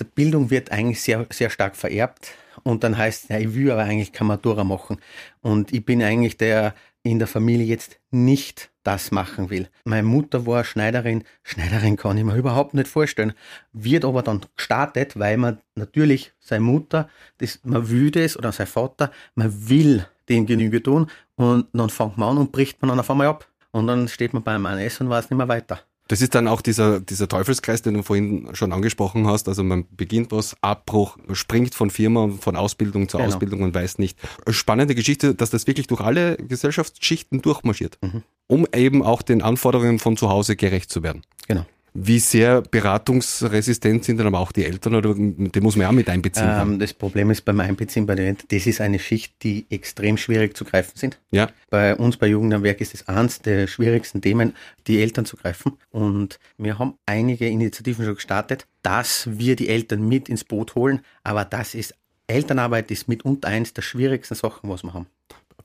Die 0.00 0.04
Bildung 0.04 0.50
wird 0.50 0.70
eigentlich 0.70 1.00
sehr, 1.02 1.26
sehr 1.30 1.50
stark 1.50 1.76
vererbt 1.76 2.30
und 2.62 2.84
dann 2.84 2.96
heißt, 2.96 3.30
ja, 3.30 3.38
ich 3.38 3.54
will 3.54 3.70
aber 3.70 3.82
eigentlich 3.82 4.12
keine 4.12 4.28
Matura 4.28 4.64
machen. 4.64 4.98
Und 5.40 5.72
ich 5.72 5.84
bin 5.84 6.02
eigentlich 6.02 6.36
der 6.36 6.74
in 7.02 7.18
der 7.18 7.28
Familie 7.28 7.66
jetzt 7.66 7.98
nicht 8.10 8.70
das 8.82 9.10
machen 9.10 9.50
will. 9.50 9.68
Meine 9.84 10.06
Mutter 10.06 10.46
war 10.46 10.64
Schneiderin. 10.64 11.24
Schneiderin 11.42 11.96
kann 11.96 12.16
ich 12.18 12.24
mir 12.24 12.36
überhaupt 12.36 12.74
nicht 12.74 12.88
vorstellen. 12.88 13.34
Wird 13.72 14.04
aber 14.04 14.22
dann 14.22 14.40
gestartet, 14.56 15.18
weil 15.18 15.36
man 15.36 15.58
natürlich 15.74 16.32
seine 16.40 16.64
Mutter, 16.64 17.08
das, 17.38 17.60
man 17.64 17.88
will 17.90 18.10
das, 18.10 18.36
oder 18.36 18.52
sein 18.52 18.66
Vater, 18.66 19.10
man 19.34 19.68
will 19.68 20.06
den 20.28 20.46
Genüge 20.46 20.82
tun. 20.82 21.10
Und 21.36 21.66
dann 21.72 21.90
fängt 21.90 22.18
man 22.18 22.30
an 22.30 22.38
und 22.38 22.52
bricht 22.52 22.80
man 22.82 22.90
dann 22.90 23.00
auf 23.00 23.10
einmal 23.10 23.28
ab. 23.28 23.48
Und 23.70 23.86
dann 23.86 24.08
steht 24.08 24.32
man 24.32 24.42
beim 24.42 24.64
ANS 24.66 25.00
und 25.00 25.10
weiß 25.10 25.30
nicht 25.30 25.38
mehr 25.38 25.48
weiter. 25.48 25.80
Das 26.08 26.22
ist 26.22 26.34
dann 26.34 26.48
auch 26.48 26.62
dieser, 26.62 27.00
dieser 27.00 27.28
Teufelskreis, 27.28 27.82
den 27.82 27.94
du 27.94 28.02
vorhin 28.02 28.48
schon 28.54 28.72
angesprochen 28.72 29.26
hast. 29.26 29.46
Also 29.46 29.62
man 29.62 29.84
beginnt 29.90 30.32
was, 30.32 30.56
Abbruch, 30.62 31.18
springt 31.32 31.74
von 31.74 31.90
Firma, 31.90 32.30
von 32.40 32.56
Ausbildung 32.56 33.08
zu 33.10 33.18
genau. 33.18 33.28
Ausbildung 33.28 33.60
und 33.60 33.74
weiß 33.74 33.98
nicht. 33.98 34.18
Spannende 34.48 34.94
Geschichte, 34.94 35.34
dass 35.34 35.50
das 35.50 35.66
wirklich 35.66 35.86
durch 35.86 36.00
alle 36.00 36.36
Gesellschaftsschichten 36.36 37.42
durchmarschiert, 37.42 37.98
mhm. 38.00 38.22
um 38.46 38.66
eben 38.74 39.02
auch 39.02 39.20
den 39.20 39.42
Anforderungen 39.42 39.98
von 39.98 40.16
zu 40.16 40.30
Hause 40.30 40.56
gerecht 40.56 40.90
zu 40.90 41.02
werden. 41.02 41.22
Genau. 41.46 41.66
Wie 42.00 42.20
sehr 42.20 42.62
beratungsresistent 42.62 44.04
sind 44.04 44.18
dann 44.18 44.28
aber 44.28 44.38
auch 44.38 44.52
die 44.52 44.64
Eltern 44.64 44.94
oder 44.94 45.14
die 45.16 45.60
muss 45.60 45.74
man 45.74 45.86
ja 45.86 45.92
mit 45.92 46.08
einbeziehen? 46.08 46.48
Ähm, 46.48 46.78
das 46.78 46.94
Problem 46.94 47.30
ist 47.30 47.44
beim 47.44 47.58
Einbeziehen 47.58 48.06
bei 48.06 48.14
den 48.14 48.26
Eltern, 48.26 48.46
das 48.50 48.66
ist 48.66 48.80
eine 48.80 49.00
Schicht, 49.00 49.42
die 49.42 49.66
extrem 49.68 50.16
schwierig 50.16 50.56
zu 50.56 50.64
greifen 50.64 50.92
sind. 50.94 51.18
Ja. 51.32 51.48
Bei 51.70 51.96
uns 51.96 52.16
bei 52.16 52.28
Jugend 52.28 52.54
am 52.54 52.62
Werk 52.62 52.80
ist 52.80 52.94
es 52.94 53.08
eines 53.08 53.40
der 53.40 53.66
schwierigsten 53.66 54.22
Themen, 54.22 54.54
die 54.86 55.00
Eltern 55.02 55.24
zu 55.24 55.36
greifen. 55.36 55.76
Und 55.90 56.38
wir 56.56 56.78
haben 56.78 56.94
einige 57.04 57.48
Initiativen 57.48 58.04
schon 58.04 58.14
gestartet, 58.14 58.66
dass 58.82 59.28
wir 59.30 59.56
die 59.56 59.68
Eltern 59.68 60.06
mit 60.06 60.28
ins 60.28 60.44
Boot 60.44 60.76
holen. 60.76 61.00
Aber 61.24 61.44
das 61.44 61.74
ist 61.74 61.94
Elternarbeit 62.28 62.90
ist 62.90 63.08
mitunter 63.08 63.48
eines 63.48 63.72
der 63.72 63.82
schwierigsten 63.82 64.34
Sachen, 64.34 64.70
was 64.70 64.82
wir 64.82 64.92
haben. 64.92 65.06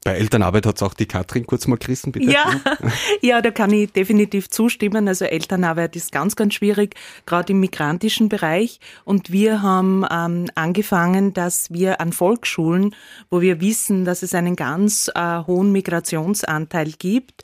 Bei 0.03 0.15
Elternarbeit 0.15 0.65
hat 0.65 0.75
es 0.75 0.83
auch 0.83 0.93
die 0.93 1.05
Katrin 1.05 1.45
kurz 1.45 1.65
mal 1.67 1.77
gerissen, 1.77 2.11
bitte. 2.11 2.29
Ja, 2.29 2.59
ja, 3.21 3.41
da 3.41 3.51
kann 3.51 3.71
ich 3.71 3.91
definitiv 3.91 4.49
zustimmen. 4.49 5.07
Also 5.07 5.25
Elternarbeit 5.25 5.95
ist 5.95 6.11
ganz, 6.11 6.35
ganz 6.35 6.55
schwierig, 6.55 6.95
gerade 7.25 7.53
im 7.53 7.61
migrantischen 7.61 8.27
Bereich. 8.27 8.79
Und 9.05 9.31
wir 9.31 9.61
haben 9.61 10.05
ähm, 10.11 10.47
angefangen, 10.55 11.33
dass 11.33 11.71
wir 11.71 12.01
an 12.01 12.11
Volksschulen, 12.11 12.93
wo 13.29 13.39
wir 13.39 13.61
wissen, 13.61 14.03
dass 14.03 14.23
es 14.23 14.35
einen 14.35 14.57
ganz 14.57 15.09
äh, 15.15 15.43
hohen 15.47 15.71
Migrationsanteil 15.71 16.91
gibt, 16.99 17.43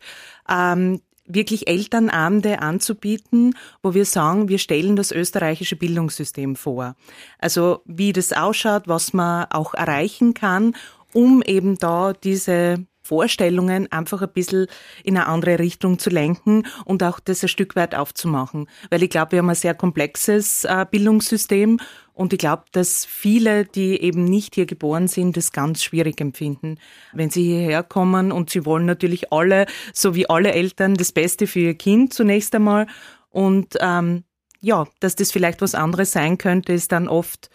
ähm, 0.50 1.00
wirklich 1.30 1.68
Elternabende 1.68 2.62
anzubieten, 2.62 3.56
wo 3.84 3.94
wir 3.94 4.06
sagen, 4.06 4.50
wir 4.50 4.58
stellen 4.58 4.96
das 4.96 5.12
österreichische 5.12 5.76
Bildungssystem 5.76 6.56
vor. 6.56 6.96
Also 7.38 7.82
wie 7.86 8.12
das 8.12 8.34
ausschaut, 8.34 8.88
was 8.88 9.14
man 9.14 9.46
auch 9.52 9.76
erreichen 9.76 10.34
kann 10.34 10.74
um 11.14 11.42
eben 11.42 11.78
da 11.78 12.14
diese 12.14 12.86
Vorstellungen 13.02 13.92
einfach 13.92 14.22
ein 14.22 14.32
bisschen 14.32 14.68
in 15.04 15.18
eine 15.18 15.26
andere 15.26 15.58
Richtung 15.58 15.98
zu 15.98 16.12
lenken 16.12 16.68
und 16.86 17.02
auch 17.02 17.20
das 17.20 17.42
ein 17.42 17.48
Stück 17.48 17.76
weit 17.76 17.96
aufzumachen. 17.96 18.68
Weil 18.92 19.02
ich 19.02 19.10
glaube, 19.10 19.32
wir 19.32 19.40
haben 19.40 19.50
ein 19.50 19.56
sehr 19.56 19.74
komplexes 19.74 20.64
äh, 20.66 20.86
Bildungssystem 20.90 21.80
und 22.14 22.34
ich 22.34 22.40
glaube, 22.40 22.66
dass 22.72 23.06
viele, 23.06 23.66
die 23.66 24.00
eben 24.00 24.26
nicht 24.26 24.54
hier 24.54 24.68
geboren 24.68 25.08
sind, 25.08 25.38
das 25.38 25.54
ganz 25.54 25.84
schwierig 25.84 26.22
empfinden, 26.22 26.78
wenn 27.14 27.32
sie 27.32 27.44
hierher 27.44 27.82
kommen 27.82 28.32
und 28.32 28.52
sie 28.52 28.66
wollen 28.66 28.86
natürlich 28.86 29.34
alle, 29.34 29.66
so 29.92 30.14
wie 30.14 30.30
alle 30.30 30.52
Eltern, 30.52 30.94
das 30.94 31.12
Beste 31.12 31.48
für 31.48 31.62
ihr 31.62 31.76
Kind 31.76 32.14
zunächst 32.14 32.54
einmal. 32.54 32.86
Und 33.30 33.76
ähm, 33.80 34.24
ja, 34.62 34.86
dass 35.00 35.16
das 35.16 35.32
vielleicht 35.32 35.62
was 35.62 35.74
anderes 35.74 36.12
sein 36.12 36.38
könnte, 36.38 36.74
ist 36.74 36.92
dann 36.92 37.08
oft 37.08 37.50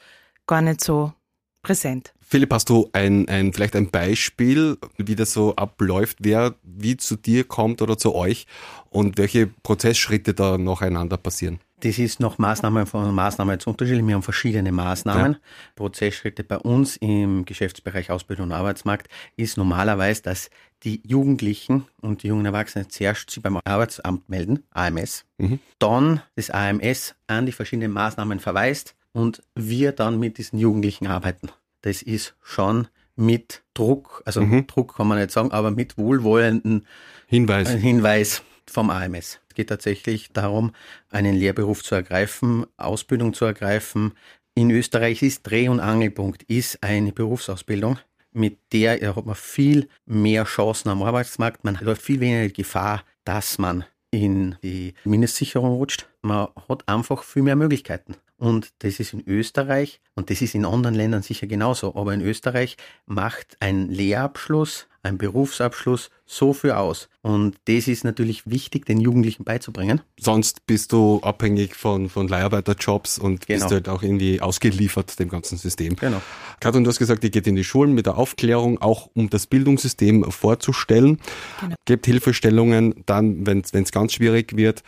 gar 0.46 0.62
nicht 0.62 0.80
so 0.80 1.12
präsent. 1.62 2.14
Philipp, 2.34 2.52
hast 2.52 2.68
du 2.68 2.90
ein, 2.92 3.28
ein, 3.28 3.52
vielleicht 3.52 3.76
ein 3.76 3.92
Beispiel, 3.92 4.76
wie 4.96 5.14
das 5.14 5.32
so 5.32 5.54
abläuft, 5.54 6.16
wer 6.20 6.56
wie 6.64 6.96
zu 6.96 7.14
dir 7.14 7.44
kommt 7.44 7.80
oder 7.80 7.96
zu 7.96 8.12
euch 8.12 8.48
und 8.90 9.18
welche 9.18 9.46
Prozessschritte 9.46 10.34
da 10.34 10.58
nacheinander 10.58 11.16
passieren? 11.16 11.60
Das 11.78 11.96
ist 11.96 12.18
noch 12.18 12.38
Maßnahme 12.38 12.86
von 12.86 13.14
Maßnahme 13.14 13.58
zu 13.58 13.70
unterschiedlich. 13.70 14.04
Wir 14.04 14.16
haben 14.16 14.24
verschiedene 14.24 14.72
Maßnahmen. 14.72 15.34
Ja. 15.34 15.38
Prozessschritte 15.76 16.42
bei 16.42 16.58
uns 16.58 16.96
im 16.96 17.44
Geschäftsbereich 17.44 18.10
Ausbildung 18.10 18.46
und 18.46 18.52
Arbeitsmarkt 18.52 19.06
ist 19.36 19.56
normalerweise, 19.56 20.22
dass 20.22 20.50
die 20.82 21.02
Jugendlichen 21.06 21.84
und 22.00 22.24
die 22.24 22.26
jungen 22.26 22.46
Erwachsenen 22.46 22.90
zuerst 22.90 23.30
sich 23.30 23.44
beim 23.44 23.60
Arbeitsamt 23.64 24.28
melden, 24.28 24.64
AMS, 24.70 25.24
mhm. 25.38 25.60
dann 25.78 26.20
das 26.34 26.50
AMS 26.50 27.14
an 27.28 27.46
die 27.46 27.52
verschiedenen 27.52 27.92
Maßnahmen 27.92 28.40
verweist 28.40 28.96
und 29.12 29.40
wir 29.54 29.92
dann 29.92 30.18
mit 30.18 30.38
diesen 30.38 30.58
Jugendlichen 30.58 31.06
arbeiten 31.06 31.50
das 31.84 32.00
ist 32.00 32.34
schon 32.42 32.88
mit 33.14 33.62
Druck, 33.74 34.22
also 34.24 34.40
mhm. 34.40 34.66
Druck 34.66 34.96
kann 34.96 35.06
man 35.06 35.18
nicht 35.18 35.30
sagen, 35.30 35.52
aber 35.52 35.70
mit 35.70 35.98
wohlwollenden 35.98 36.86
Hinweis, 37.26 37.74
äh, 37.74 37.78
Hinweis 37.78 38.42
vom 38.66 38.90
AMS. 38.90 39.40
Es 39.48 39.54
geht 39.54 39.68
tatsächlich 39.68 40.32
darum, 40.32 40.72
einen 41.10 41.36
Lehrberuf 41.36 41.84
zu 41.84 41.94
ergreifen, 41.94 42.66
Ausbildung 42.78 43.34
zu 43.34 43.44
ergreifen. 43.44 44.14
In 44.54 44.70
Österreich 44.70 45.22
ist 45.22 45.42
Dreh- 45.42 45.68
und 45.68 45.80
Angelpunkt 45.80 46.42
ist 46.44 46.82
eine 46.82 47.12
Berufsausbildung, 47.12 47.98
mit 48.32 48.58
der 48.72 49.14
hat 49.14 49.26
man 49.26 49.34
viel 49.34 49.88
mehr 50.06 50.44
Chancen 50.44 50.88
am 50.88 51.02
Arbeitsmarkt. 51.02 51.64
Man 51.64 51.78
läuft 51.80 52.02
viel 52.02 52.20
weniger 52.20 52.48
Gefahr, 52.48 53.04
dass 53.24 53.58
man 53.58 53.84
in 54.10 54.56
die 54.62 54.94
Mindestsicherung 55.04 55.74
rutscht. 55.74 56.08
Man 56.22 56.48
hat 56.68 56.88
einfach 56.88 57.22
viel 57.22 57.42
mehr 57.42 57.56
Möglichkeiten. 57.56 58.16
Und 58.36 58.72
das 58.80 59.00
ist 59.00 59.12
in 59.12 59.22
Österreich 59.26 60.00
und 60.14 60.30
das 60.30 60.42
ist 60.42 60.54
in 60.54 60.64
anderen 60.64 60.94
Ländern 60.94 61.22
sicher 61.22 61.46
genauso. 61.46 61.94
Aber 61.94 62.12
in 62.12 62.20
Österreich 62.20 62.76
macht 63.06 63.56
ein 63.60 63.88
Lehrabschluss, 63.88 64.88
ein 65.04 65.18
Berufsabschluss 65.18 66.10
so 66.26 66.52
viel 66.52 66.72
aus. 66.72 67.08
Und 67.22 67.56
das 67.66 67.86
ist 67.86 68.04
natürlich 68.04 68.50
wichtig, 68.50 68.86
den 68.86 69.00
Jugendlichen 69.00 69.44
beizubringen. 69.44 70.00
Sonst 70.18 70.66
bist 70.66 70.92
du 70.92 71.20
abhängig 71.22 71.74
von, 71.74 72.08
von 72.08 72.28
Leiharbeiterjobs 72.28 73.18
und 73.18 73.46
genau. 73.46 73.60
bist 73.60 73.72
halt 73.72 73.88
auch 73.88 74.02
irgendwie 74.02 74.40
ausgeliefert 74.40 75.18
dem 75.18 75.28
ganzen 75.28 75.58
System. 75.58 75.96
Genau. 75.96 76.22
Katrin, 76.60 76.84
du 76.84 76.90
hast 76.90 76.98
gesagt, 76.98 77.24
ihr 77.24 77.30
geht 77.30 77.46
in 77.46 77.56
die 77.56 77.64
Schulen 77.64 77.92
mit 77.92 78.06
der 78.06 78.16
Aufklärung, 78.16 78.80
auch 78.80 79.10
um 79.14 79.28
das 79.28 79.46
Bildungssystem 79.46 80.30
vorzustellen. 80.30 81.20
Genau. 81.60 81.74
Gebt 81.84 82.06
Hilfestellungen 82.06 82.94
dann, 83.06 83.46
wenn 83.46 83.60
es 83.60 83.92
ganz 83.92 84.14
schwierig 84.14 84.56
wird 84.56 84.82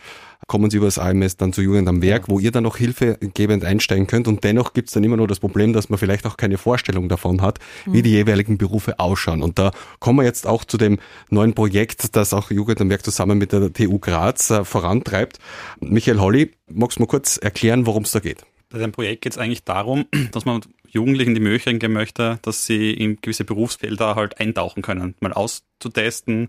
kommen 0.47 0.69
Sie 0.69 0.77
über 0.77 0.85
das 0.87 0.97
AMS 0.97 1.37
dann 1.37 1.51
zu 1.51 1.61
Jugend 1.61 1.87
am 1.87 2.01
Werk, 2.01 2.23
ja. 2.23 2.33
wo 2.33 2.39
ihr 2.39 2.51
dann 2.51 2.63
noch 2.63 2.77
hilfegebend 2.77 3.65
einsteigen 3.65 4.07
könnt. 4.07 4.27
Und 4.27 4.43
dennoch 4.43 4.73
gibt 4.73 4.89
es 4.89 4.93
dann 4.93 5.03
immer 5.03 5.17
nur 5.17 5.27
das 5.27 5.39
Problem, 5.39 5.73
dass 5.73 5.89
man 5.89 5.99
vielleicht 5.99 6.25
auch 6.25 6.37
keine 6.37 6.57
Vorstellung 6.57 7.09
davon 7.09 7.41
hat, 7.41 7.59
mhm. 7.85 7.93
wie 7.93 8.01
die 8.01 8.11
jeweiligen 8.11 8.57
Berufe 8.57 8.99
ausschauen. 8.99 9.41
Und 9.41 9.59
da 9.59 9.71
kommen 10.07 10.19
wir 10.19 10.23
jetzt 10.23 10.47
auch 10.47 10.63
zu 10.63 10.77
dem 10.77 10.99
neuen 11.29 11.53
Projekt, 11.53 12.15
das 12.15 12.33
auch 12.33 12.49
Jugend 12.49 12.79
am 12.79 12.89
Werk 12.89 13.03
zusammen 13.03 13.37
mit 13.37 13.51
der 13.51 13.73
TU 13.73 13.99
Graz 13.99 14.49
äh, 14.51 14.63
vorantreibt. 14.63 15.37
Michael 15.81 16.21
Holly, 16.21 16.53
magst 16.71 16.97
du 16.97 17.01
mal 17.01 17.07
kurz 17.07 17.35
erklären, 17.35 17.85
worum 17.85 18.03
es 18.03 18.13
da 18.13 18.21
geht? 18.21 18.45
Bei 18.69 18.77
dem 18.77 18.93
Projekt 18.93 19.23
geht 19.23 19.33
es 19.33 19.37
eigentlich 19.37 19.65
darum, 19.65 20.05
dass 20.31 20.45
man 20.45 20.61
Jugendlichen 20.87 21.33
die 21.33 21.41
Möglichkeit 21.41 21.81
geben 21.81 21.91
möchte, 21.91 22.39
dass 22.41 22.65
sie 22.65 22.93
in 22.93 23.17
gewisse 23.17 23.43
Berufsfelder 23.43 24.15
halt 24.15 24.39
eintauchen 24.39 24.81
können, 24.81 25.13
mal 25.19 25.33
auszutesten, 25.33 26.47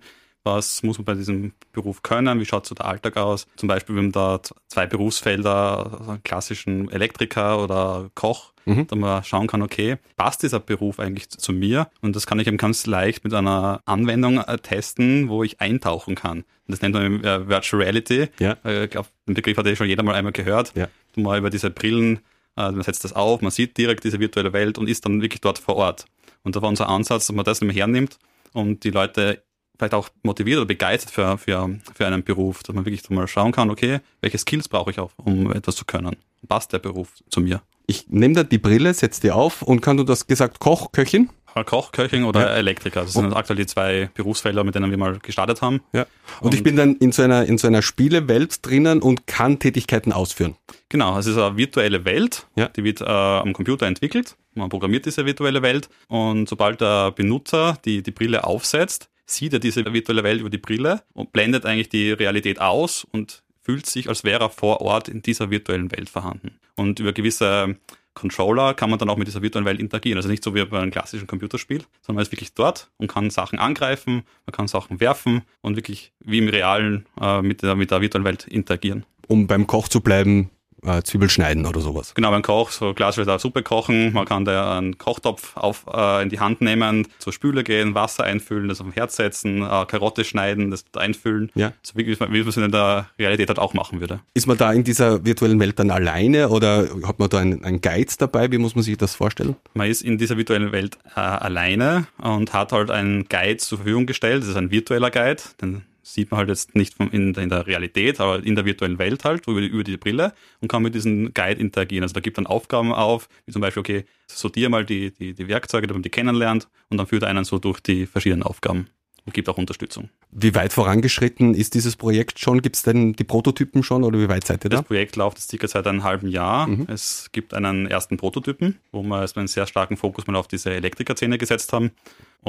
was 0.55 0.83
muss 0.83 0.99
man 0.99 1.05
bei 1.05 1.14
diesem 1.14 1.52
Beruf 1.73 2.02
können, 2.02 2.40
wie 2.40 2.45
schaut 2.45 2.67
so 2.67 2.75
der 2.75 2.87
Alltag 2.87 3.17
aus. 3.17 3.47
Zum 3.57 3.69
Beispiel, 3.69 3.95
wir 3.95 4.02
haben 4.02 4.12
da 4.12 4.40
zwei 4.69 4.87
Berufsfelder, 4.87 5.99
also 5.99 6.11
einen 6.11 6.23
klassischen 6.23 6.90
Elektriker 6.90 7.62
oder 7.62 8.11
Koch, 8.14 8.52
mhm. 8.64 8.87
da 8.87 8.97
man 8.97 9.25
schauen 9.25 9.47
kann, 9.47 9.62
okay, 9.62 9.97
passt 10.17 10.43
dieser 10.43 10.61
Beruf 10.61 10.99
eigentlich 10.99 11.28
zu 11.31 11.52
mir? 11.52 11.88
Und 12.00 12.17
das 12.17 12.26
kann 12.26 12.38
ich 12.38 12.47
eben 12.47 12.57
ganz 12.57 12.87
leicht 12.87 13.25
mit 13.25 13.35
einer 13.35 13.81
Anwendung 13.85 14.38
äh, 14.38 14.59
testen, 14.59 15.28
wo 15.28 15.43
ich 15.43 15.61
eintauchen 15.61 16.14
kann. 16.14 16.45
Das 16.67 16.83
nennt 16.83 16.95
man 16.95 17.25
äh, 17.25 17.49
Virtual 17.49 17.83
Reality. 17.83 18.28
Ja. 18.38 18.57
Äh, 18.64 18.85
ich 18.85 18.90
glaube, 18.90 19.09
den 19.26 19.35
Begriff 19.35 19.57
hat 19.57 19.67
ja 19.67 19.76
schon 19.76 19.88
jeder 19.88 20.02
mal 20.02 20.14
einmal 20.14 20.33
gehört. 20.33 20.73
Ja. 20.75 20.88
Mal 21.17 21.38
über 21.38 21.50
diese 21.50 21.71
Brillen, 21.71 22.21
man 22.55 22.83
setzt 22.83 23.05
das 23.05 23.12
auf, 23.12 23.40
man 23.40 23.52
sieht 23.52 23.76
direkt 23.76 24.02
diese 24.02 24.19
virtuelle 24.19 24.52
Welt 24.52 24.78
und 24.78 24.88
ist 24.88 25.05
dann 25.05 25.23
wirklich 25.23 25.40
dort 25.40 25.61
vor 25.61 25.76
Ort. 25.76 26.07
Und 26.43 26.57
da 26.57 26.62
war 26.62 26.69
unser 26.69 26.88
Ansatz, 26.88 27.28
dass 27.28 27.37
man 27.37 27.45
das 27.45 27.61
nämlich 27.61 27.78
hernimmt 27.78 28.19
und 28.52 28.85
die 28.85 28.90
Leute 28.90 29.43
vielleicht 29.78 29.94
auch 29.94 30.08
motiviert 30.23 30.58
oder 30.58 30.66
begeistert 30.66 31.11
für, 31.12 31.38
für, 31.38 31.78
für 31.94 32.06
einen 32.06 32.25
Beruf, 32.25 32.62
dass 32.62 32.75
man 32.75 32.85
wirklich 32.85 33.08
mal 33.11 33.28
schauen 33.28 33.52
kann, 33.52 33.70
okay, 33.70 34.00
welche 34.20 34.38
Skills 34.38 34.68
brauche 34.68 34.90
ich 34.90 34.99
auch, 34.99 35.12
um 35.16 35.52
etwas 35.52 35.76
zu 35.76 35.85
können? 35.85 36.16
Passt 36.49 36.73
der 36.73 36.78
Beruf 36.78 37.14
zu 37.30 37.40
mir? 37.40 37.62
Ich 37.87 38.08
nehme 38.08 38.35
da 38.35 38.42
die 38.44 38.58
Brille, 38.58 38.92
setze 38.92 39.20
die 39.23 39.30
auf 39.30 39.62
und 39.62 39.80
kann 39.80 39.97
du 39.97 40.04
das 40.04 40.26
gesagt 40.26 40.61
Koch, 40.61 40.92
Köchin? 40.92 41.30
Koch, 41.64 41.92
Köchin 41.92 42.25
oder 42.25 42.40
ja. 42.40 42.54
Elektriker. 42.54 43.02
Das 43.02 43.14
sind 43.14 43.35
aktuell 43.35 43.56
die 43.56 43.66
zwei 43.66 44.11
Berufsfelder, 44.14 44.64
mit 44.64 44.75
denen 44.75 44.90
wir 44.90 44.99
mal 44.99 45.18
gestartet 45.18 45.62
haben. 45.62 45.80
Ja. 45.92 46.06
Und, 46.40 46.49
und 46.49 46.54
ich 46.54 46.62
bin 46.62 46.76
dann 46.76 46.97
in 46.97 47.12
so 47.12 47.23
einer, 47.23 47.47
in 47.47 47.58
so 47.58 47.66
einer 47.66 47.82
Spielewelt 47.82 48.64
drinnen 48.64 49.02
und 49.02 49.26
kann 49.26 49.58
Tätigkeiten 49.58 50.12
ausführen. 50.12 50.56
Genau, 50.88 51.18
es 51.18 51.26
ist 51.26 51.37
eine 51.37 51.56
virtuelle 51.56 52.04
Welt, 52.04 52.47
ja. 52.54 52.68
die 52.68 52.85
wird 52.85 53.00
äh, 53.00 53.04
am 53.04 53.52
Computer 53.52 53.87
entwickelt. 53.87 54.37
Man 54.54 54.68
programmiert 54.68 55.06
diese 55.06 55.25
virtuelle 55.26 55.62
Welt 55.62 55.88
und 56.08 56.49
sobald 56.49 56.80
der 56.80 57.12
Benutzer 57.12 57.78
die, 57.85 58.02
die 58.02 58.11
Brille 58.11 58.44
aufsetzt, 58.44 59.08
sieht 59.30 59.52
er 59.52 59.58
diese 59.58 59.85
virtuelle 59.92 60.25
Welt 60.25 60.40
über 60.40 60.50
die 60.50 60.58
Brille 60.58 61.02
und 61.12 61.32
blendet 61.32 61.66
eigentlich 61.66 61.88
die 61.88 62.12
Realität 62.12 62.61
aus 62.61 63.06
und 63.12 63.42
fühlt 63.62 63.87
sich, 63.87 64.08
als 64.08 64.25
wäre 64.25 64.44
er 64.44 64.50
vor 64.50 64.80
Ort 64.80 65.08
in 65.08 65.23
dieser 65.23 65.50
virtuellen 65.50 65.92
Welt 65.92 66.08
vorhanden. 66.08 66.58
Und 66.75 67.00
über 67.00 67.12
gewisse 67.12 67.76
Controller 68.14 68.75
kann 68.75 68.90
man 68.90 68.99
dann 68.99 69.11
auch 69.11 69.16
mit 69.16 69.28
dieser 69.28 69.42
virtuellen 69.42 69.66
Welt 69.66 69.78
interagieren. 69.78 70.16
Also 70.16 70.28
nicht 70.28 70.42
so 70.42 70.54
wie 70.54 70.64
bei 70.64 70.78
einem 70.80 70.90
klassischen 70.90 71.26
Computerspiel, 71.26 71.85
sondern 72.00 72.16
man 72.16 72.23
ist 72.23 72.32
wirklich 72.32 72.54
dort 72.54 72.90
und 72.97 73.06
kann 73.06 73.30
Sachen 73.30 73.58
angreifen, 73.58 74.23
man 74.47 74.52
kann 74.52 74.66
Sachen 74.66 75.00
werfen 75.00 75.42
und 75.61 75.76
wirklich 75.76 76.12
wie 76.20 76.38
im 76.38 76.49
Realen 76.49 77.06
äh, 77.20 77.42
mit, 77.42 77.62
der, 77.62 77.76
mit 77.76 77.90
der 77.90 78.00
virtuellen 78.00 78.25
Welt 78.25 78.49
interagieren. 78.49 79.04
Um 79.28 79.47
beim 79.47 79.66
Koch 79.66 79.88
zu 79.88 80.00
bleiben, 80.00 80.50
äh, 80.85 81.02
Zwiebel 81.02 81.28
schneiden 81.28 81.66
oder 81.66 81.80
sowas. 81.80 82.14
Genau, 82.14 82.30
beim 82.30 82.42
Koch, 82.42 82.70
so 82.70 82.94
klassisch 82.94 83.26
eine 83.26 83.38
Suppe 83.38 83.62
kochen, 83.62 84.12
man 84.12 84.25
kann 84.25 84.44
da 84.44 84.78
einen 84.78 84.99
Kochtopf 84.99 85.56
auf, 85.56 85.85
äh, 85.92 86.23
in 86.23 86.28
die 86.28 86.40
Hand 86.40 86.61
nehmen, 86.61 87.06
zur 87.18 87.32
Spüle 87.32 87.64
gehen, 87.64 87.94
Wasser 87.94 88.25
einfüllen, 88.25 88.68
das 88.68 88.80
auf 88.80 88.87
dem 88.87 88.92
Herd 88.92 89.12
setzen, 89.12 89.62
äh, 89.62 89.85
Karotte 89.87 90.25
schneiden, 90.25 90.70
das 90.70 90.85
einfüllen. 90.97 91.50
Ja. 91.54 91.73
So 91.82 91.97
wie, 91.97 92.06
wie 92.06 92.16
man 92.18 92.49
es 92.49 92.56
in 92.56 92.70
der 92.70 93.06
Realität 93.18 93.49
halt 93.49 93.58
auch 93.58 93.75
machen 93.75 94.00
würde. 94.00 94.20
Ist 94.35 94.47
man 94.47 94.56
da 94.56 94.73
in 94.73 94.85
dieser 94.85 95.25
virtuellen 95.25 95.61
Welt 95.61 95.78
dann 95.78 95.90
alleine 95.90 96.49
oder 96.49 96.88
hat 97.06 97.18
man 97.18 97.28
da 97.28 97.38
einen, 97.38 97.64
einen 97.64 97.80
Guide 97.80 98.12
dabei? 98.18 98.50
Wie 98.50 98.58
muss 98.58 98.75
man 98.75 98.82
sich 98.82 98.97
das 98.97 99.14
vorstellen? 99.14 99.56
Man 99.75 99.88
ist 99.88 100.02
in 100.02 100.18
dieser 100.18 100.37
virtuellen 100.37 100.73
Welt 100.73 100.99
äh, 101.16 101.20
alleine 101.20 102.06
und 102.18 102.52
hat 102.52 102.73
halt 102.73 102.90
einen 102.90 103.28
Guide 103.28 103.58
zur 103.58 103.78
Verfügung 103.78 104.06
gestellt. 104.06 104.42
Das 104.42 104.50
ist 104.50 104.56
ein 104.56 104.70
virtueller 104.70 105.11
Guide, 105.11 105.42
den 105.61 105.82
sieht 106.12 106.31
man 106.31 106.38
halt 106.38 106.49
jetzt 106.49 106.75
nicht 106.75 106.99
in, 107.00 107.35
in, 107.35 107.49
der 107.49 107.67
Realität, 107.67 108.21
aber 108.21 108.43
in 108.43 108.55
der 108.55 108.65
virtuellen 108.65 108.99
Welt 108.99 109.25
halt, 109.25 109.47
über 109.47 109.61
die, 109.61 109.67
über 109.67 109.85
die 109.85 109.97
Brille 109.97 110.33
und 110.61 110.69
kann 110.69 110.83
mit 110.83 110.95
diesem 110.95 111.35
Guide 111.35 111.61
interagieren. 111.61 112.03
Also 112.03 112.15
da 112.15 112.21
gibt 112.21 112.38
dann 112.38 112.47
Aufgaben 112.47 112.93
auf, 112.93 113.29
wie 113.47 113.53
zum 113.53 113.61
Beispiel, 113.61 113.81
okay, 113.81 114.05
sortiere 114.27 114.71
mal 114.71 114.85
die, 114.85 115.11
die, 115.12 115.35
die 115.35 115.49
Werkzeuge, 115.49 115.87
damit 115.87 115.99
man 115.99 116.03
die 116.03 116.11
kennenlernt 116.11 116.69
und 116.88 116.99
dann 116.99 117.07
führt 117.07 117.25
einen 117.25 117.45
so 117.45 117.59
durch 117.59 117.81
die 117.81 118.07
verschiedenen 118.07 118.43
Aufgaben 118.43 118.88
und 119.29 119.35
gibt 119.35 119.49
auch 119.49 119.59
Unterstützung. 119.59 120.09
Wie 120.31 120.55
weit 120.55 120.73
vorangeschritten 120.73 121.55
ist 121.55 121.75
dieses 121.75 121.97
Projekt 121.97 122.38
schon? 122.38 122.62
Gibt 122.62 122.77
es 122.77 122.83
denn 122.83 123.12
die 123.12 123.25
Prototypen 123.25 123.83
schon 123.83 124.03
oder 124.03 124.19
wie 124.19 124.29
weit 124.29 124.47
seid 124.47 124.65
ihr 124.65 124.71
da? 124.71 124.79
Das 124.79 124.87
Projekt 124.87 125.17
läuft 125.17 125.38
jetzt 125.38 125.50
circa 125.50 125.69
seit 125.69 125.87
einem 125.87 126.03
halben 126.03 126.29
Jahr. 126.29 126.67
Mhm. 126.67 126.87
Es 126.88 127.29
gibt 127.33 127.53
einen 127.53 127.87
ersten 127.87 128.17
Prototypen, 128.17 128.79
wo 128.91 129.03
wir 129.03 129.21
erstmal 129.21 129.43
einen 129.43 129.49
sehr 129.49 129.67
starken 129.67 129.97
Fokus 129.97 130.27
mal 130.27 130.37
auf 130.37 130.49
diese 130.49 130.71
Elektrikerszene 130.71 131.37
gesetzt 131.37 131.73
haben. 131.73 131.91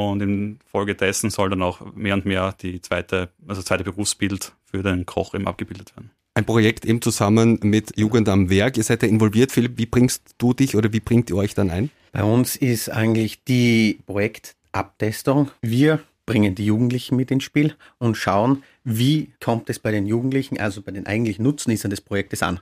Und 0.08 0.22
in 0.22 0.60
Folge 0.66 0.96
dessen 0.96 1.30
soll 1.30 1.50
dann 1.50 1.62
auch 1.62 1.82
mehr 1.96 2.14
und 2.14 2.26
mehr 2.26 2.56
die 2.62 2.82
zweite, 2.82 3.30
also 3.48 3.62
zweite 3.62 3.84
Berufsbild 3.84 4.54
für 4.64 4.84
den 4.84 5.06
Koch 5.06 5.34
eben 5.34 5.48
abgebildet 5.48 5.96
werden. 5.96 6.12
Ein 6.36 6.46
Projekt 6.46 6.86
eben 6.86 7.02
zusammen 7.02 7.60
mit 7.64 7.98
Jugend 7.98 8.30
am 8.30 8.50
Werk. 8.50 8.78
Ihr 8.78 8.84
seid 8.84 9.04
ja 9.04 9.10
involviert. 9.10 9.52
Philipp, 9.52 9.78
wie 9.78 9.86
bringst 9.86 10.36
du 10.38 10.54
dich 10.54 10.76
oder 10.76 10.94
wie 10.94 11.00
bringt 11.00 11.30
ihr 11.30 11.36
euch 11.36 11.54
dann 11.54 11.70
ein? 11.70 11.90
Bei 12.12 12.24
uns 12.24 12.56
ist 12.56 12.90
eigentlich 12.90 13.44
die 13.44 14.00
Projektabtestung. 14.06 15.52
Wir 15.62 16.00
bringen 16.26 16.56
die 16.56 16.66
Jugendlichen 16.66 17.16
mit 17.16 17.32
ins 17.32 17.44
Spiel 17.44 17.76
und 17.98 18.16
schauen, 18.16 18.64
wie 18.84 19.32
kommt 19.44 19.70
es 19.70 19.80
bei 19.80 19.92
den 19.92 20.06
Jugendlichen, 20.06 20.60
also 20.60 20.82
bei 20.82 20.92
den 20.92 21.08
eigentlichen 21.08 21.44
Nutznießern 21.44 21.90
des 21.90 22.02
Projektes 22.02 22.44
an. 22.44 22.60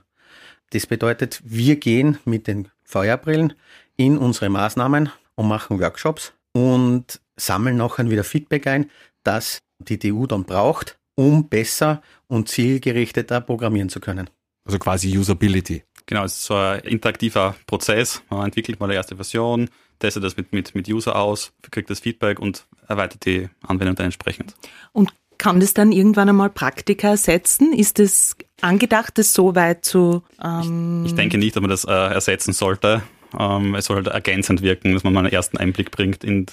Das 0.70 0.86
bedeutet, 0.86 1.40
wir 1.44 1.76
gehen 1.76 2.18
mit 2.24 2.46
den 2.46 2.68
Feuerbrillen 2.82 3.52
in 3.96 4.18
unsere 4.18 4.48
Maßnahmen 4.48 5.10
und 5.34 5.48
machen 5.48 5.80
Workshops 5.80 6.32
und 6.52 7.20
sammeln 7.36 7.76
nachher 7.76 8.08
wieder 8.10 8.24
Feedback 8.24 8.66
ein, 8.66 8.90
das 9.22 9.60
die 9.78 9.98
TU 9.98 10.26
dann 10.26 10.44
braucht, 10.44 10.98
um 11.14 11.48
besser 11.48 12.02
und 12.26 12.48
zielgerichteter 12.48 13.40
programmieren 13.40 13.88
zu 13.88 14.00
können. 14.00 14.30
Also 14.64 14.78
quasi 14.78 15.16
Usability. 15.16 15.84
Genau, 16.06 16.24
es 16.24 16.34
ist 16.34 16.44
so 16.44 16.54
ein 16.54 16.80
interaktiver 16.80 17.54
Prozess. 17.66 18.22
Man 18.30 18.46
entwickelt 18.46 18.80
mal 18.80 18.86
eine 18.86 18.94
erste 18.94 19.16
Version, 19.16 19.68
testet 19.98 20.24
das 20.24 20.36
mit, 20.36 20.52
mit, 20.52 20.74
mit 20.74 20.88
User 20.88 21.16
aus, 21.16 21.52
kriegt 21.70 21.90
das 21.90 22.00
Feedback 22.00 22.38
und 22.38 22.66
erweitert 22.86 23.24
die 23.26 23.48
Anwendung 23.62 23.96
dann 23.96 24.06
entsprechend. 24.06 24.54
Und 24.92 25.12
kann 25.36 25.60
das 25.60 25.72
dann 25.72 25.92
irgendwann 25.92 26.28
einmal 26.28 26.50
Praktika 26.50 27.10
ersetzen? 27.10 27.72
Ist 27.72 28.00
es 28.00 28.36
angedacht, 28.60 29.18
das 29.18 29.34
so 29.34 29.54
weit 29.54 29.84
zu... 29.84 30.22
Ähm 30.42 31.02
ich, 31.04 31.12
ich, 31.12 31.16
denke 31.16 31.38
nicht, 31.38 31.54
dass 31.54 31.60
man 31.60 31.70
das 31.70 31.84
äh, 31.84 31.92
ersetzen 31.92 32.52
sollte. 32.52 33.02
Ähm, 33.38 33.74
es 33.74 33.86
soll 33.86 33.96
halt 33.96 34.06
ergänzend 34.08 34.62
wirken, 34.62 34.94
dass 34.94 35.04
man 35.04 35.12
mal 35.12 35.20
einen 35.20 35.32
ersten 35.32 35.56
Einblick 35.58 35.90
bringt 35.90 36.24
in, 36.24 36.46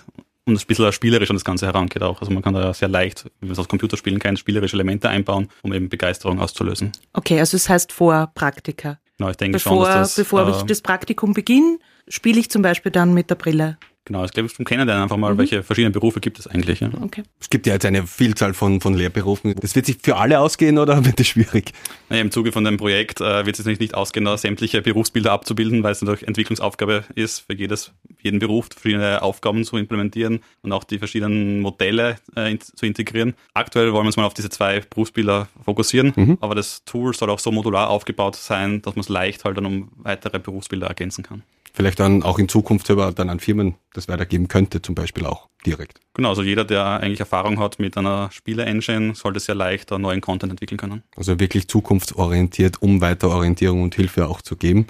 und 0.48 0.62
ein 0.62 0.68
bisschen 0.68 0.92
spielerisch 0.92 1.30
an 1.30 1.36
das 1.36 1.46
Ganze 1.46 1.66
herangeht 1.66 2.04
auch. 2.04 2.22
Also 2.22 2.32
man 2.32 2.44
kann 2.44 2.54
da 2.54 2.74
sehr 2.74 2.88
leicht, 2.88 3.26
wie 3.40 3.48
man 3.48 3.54
es 3.54 3.60
aus 3.60 3.68
Computerspielen 3.68 4.20
kennt, 4.20 4.38
spielerische 4.40 4.76
Elemente 4.76 5.10
einbauen, 5.10 5.50
um 5.64 5.74
eben 5.74 5.90
Begeisterung 5.90 6.40
auszulösen. 6.40 6.92
Okay, 7.14 7.40
also 7.40 7.56
es 7.56 7.64
das 7.64 7.70
heißt 7.70 7.92
vor 7.92 8.32
Praktika. 8.36 9.00
Genau, 9.18 9.32
ich 9.32 9.38
denke 9.38 9.54
bevor, 9.54 9.86
schon, 9.86 9.86
dass 9.86 10.16
das, 10.16 10.16
Bevor 10.16 10.48
äh, 10.48 10.52
ich 10.52 10.64
das 10.64 10.82
Praktikum 10.82 11.34
beginne, 11.34 11.80
spiele 12.08 12.40
ich 12.40 12.50
zum 12.50 12.62
Beispiel 12.62 12.92
dann 12.92 13.14
mit 13.14 13.30
der 13.30 13.36
Brille. 13.36 13.78
Genau, 14.06 14.24
ich 14.24 14.32
glaube, 14.32 14.50
zum 14.50 14.66
Kennenlernen 14.66 15.02
einfach 15.02 15.18
mal, 15.18 15.34
mhm. 15.34 15.40
welche 15.40 15.64
verschiedenen 15.64 15.92
Berufe 15.92 16.20
gibt 16.20 16.38
es 16.38 16.46
eigentlich. 16.46 16.80
Ja. 16.80 16.92
Okay. 17.02 17.24
Es 17.40 17.50
gibt 17.50 17.66
ja 17.66 17.74
jetzt 17.74 17.88
eine 17.88 18.06
Vielzahl 18.06 18.54
von, 18.54 18.80
von 18.80 18.94
Lehrberufen. 18.94 19.56
Das 19.56 19.76
wird 19.76 19.88
sich 19.88 19.98
für 20.02 20.18
alle 20.18 20.40
ausgehen 20.40 20.78
oder 20.78 21.04
wird 21.06 21.20
das 21.20 21.28
schwierig? 21.28 21.74
Naja, 22.10 22.22
Im 22.22 22.30
Zuge 22.30 22.52
von 22.52 22.64
dem 22.64 22.78
Projekt 22.78 23.20
äh, 23.20 23.48
wird 23.48 23.56
es 23.56 23.60
natürlich 23.60 23.80
nicht 23.80 23.96
ausgehen, 23.96 24.26
da 24.26 24.38
sämtliche 24.38 24.84
Berufsbilder 24.84 25.32
abzubilden, 25.32 25.82
weil 25.82 25.92
es 25.92 26.04
natürlich 26.04 26.28
Entwicklungsaufgabe 26.28 27.04
ist, 27.16 27.40
für 27.40 27.56
jedes, 27.56 27.94
jeden 28.22 28.38
Beruf 28.38 28.70
verschiedene 28.72 29.24
Aufgaben 29.24 29.64
zu 29.64 29.76
implementieren 29.76 30.42
und 30.62 30.72
auch 30.72 30.84
die 30.84 31.00
verschiedenen 31.00 31.62
Modelle 31.62 32.18
äh, 32.36 32.52
in, 32.52 32.62
zu 32.62 32.86
integrieren. 32.86 33.34
Aktuell 33.56 33.92
wollen 33.92 34.04
wir 34.04 34.08
uns 34.08 34.18
mal 34.18 34.26
auf 34.26 34.36
diese 34.36 34.52
zwei 34.52 34.82
Berufsbilder 34.82 35.48
fokussieren, 35.64 36.14
mhm. 36.16 36.38
aber 36.42 36.54
das 36.54 36.86
Tool 36.86 37.16
soll 37.16 37.32
auch 37.32 37.40
so 37.40 37.52
modular 37.52 37.90
aufgebaut 37.90 38.36
sein, 38.36 38.84
dass 38.84 38.96
man 38.96 39.02
es 39.02 39.10
leicht 39.10 39.46
halt 39.46 39.58
dann 39.58 39.66
um 39.66 39.90
weitere 39.98 40.38
Berufsbilder 40.38 40.86
ergänzen 40.86 41.24
kann 41.24 41.42
vielleicht 41.76 42.00
dann 42.00 42.24
auch 42.24 42.40
in 42.40 42.48
Zukunft 42.48 42.88
selber 42.88 43.12
dann 43.12 43.30
an 43.30 43.40
Firmen 43.40 43.76
das 43.94 44.08
weitergeben 44.08 44.48
könnte, 44.48 44.82
zum 44.82 44.96
Beispiel 44.96 45.26
auch 45.26 45.50
direkt. 45.66 46.00
Genau, 46.14 46.30
also 46.30 46.42
jeder, 46.42 46.64
der 46.64 46.86
eigentlich 46.86 47.20
Erfahrung 47.20 47.60
hat 47.60 47.80
mit 47.80 47.98
einer 47.98 48.30
Spiele-Engine, 48.32 49.16
sollte 49.16 49.40
sehr 49.40 49.56
leicht 49.56 49.92
neuen 49.92 50.22
Content 50.22 50.52
entwickeln 50.52 50.78
können. 50.78 51.04
Also 51.16 51.40
wirklich 51.40 51.68
zukunftsorientiert, 51.68 52.82
um 52.82 53.02
weiter 53.02 53.30
Orientierung 53.30 53.84
und 53.84 53.96
Hilfe 53.96 54.28
auch 54.28 54.42
zu 54.42 54.56
geben. 54.56 54.88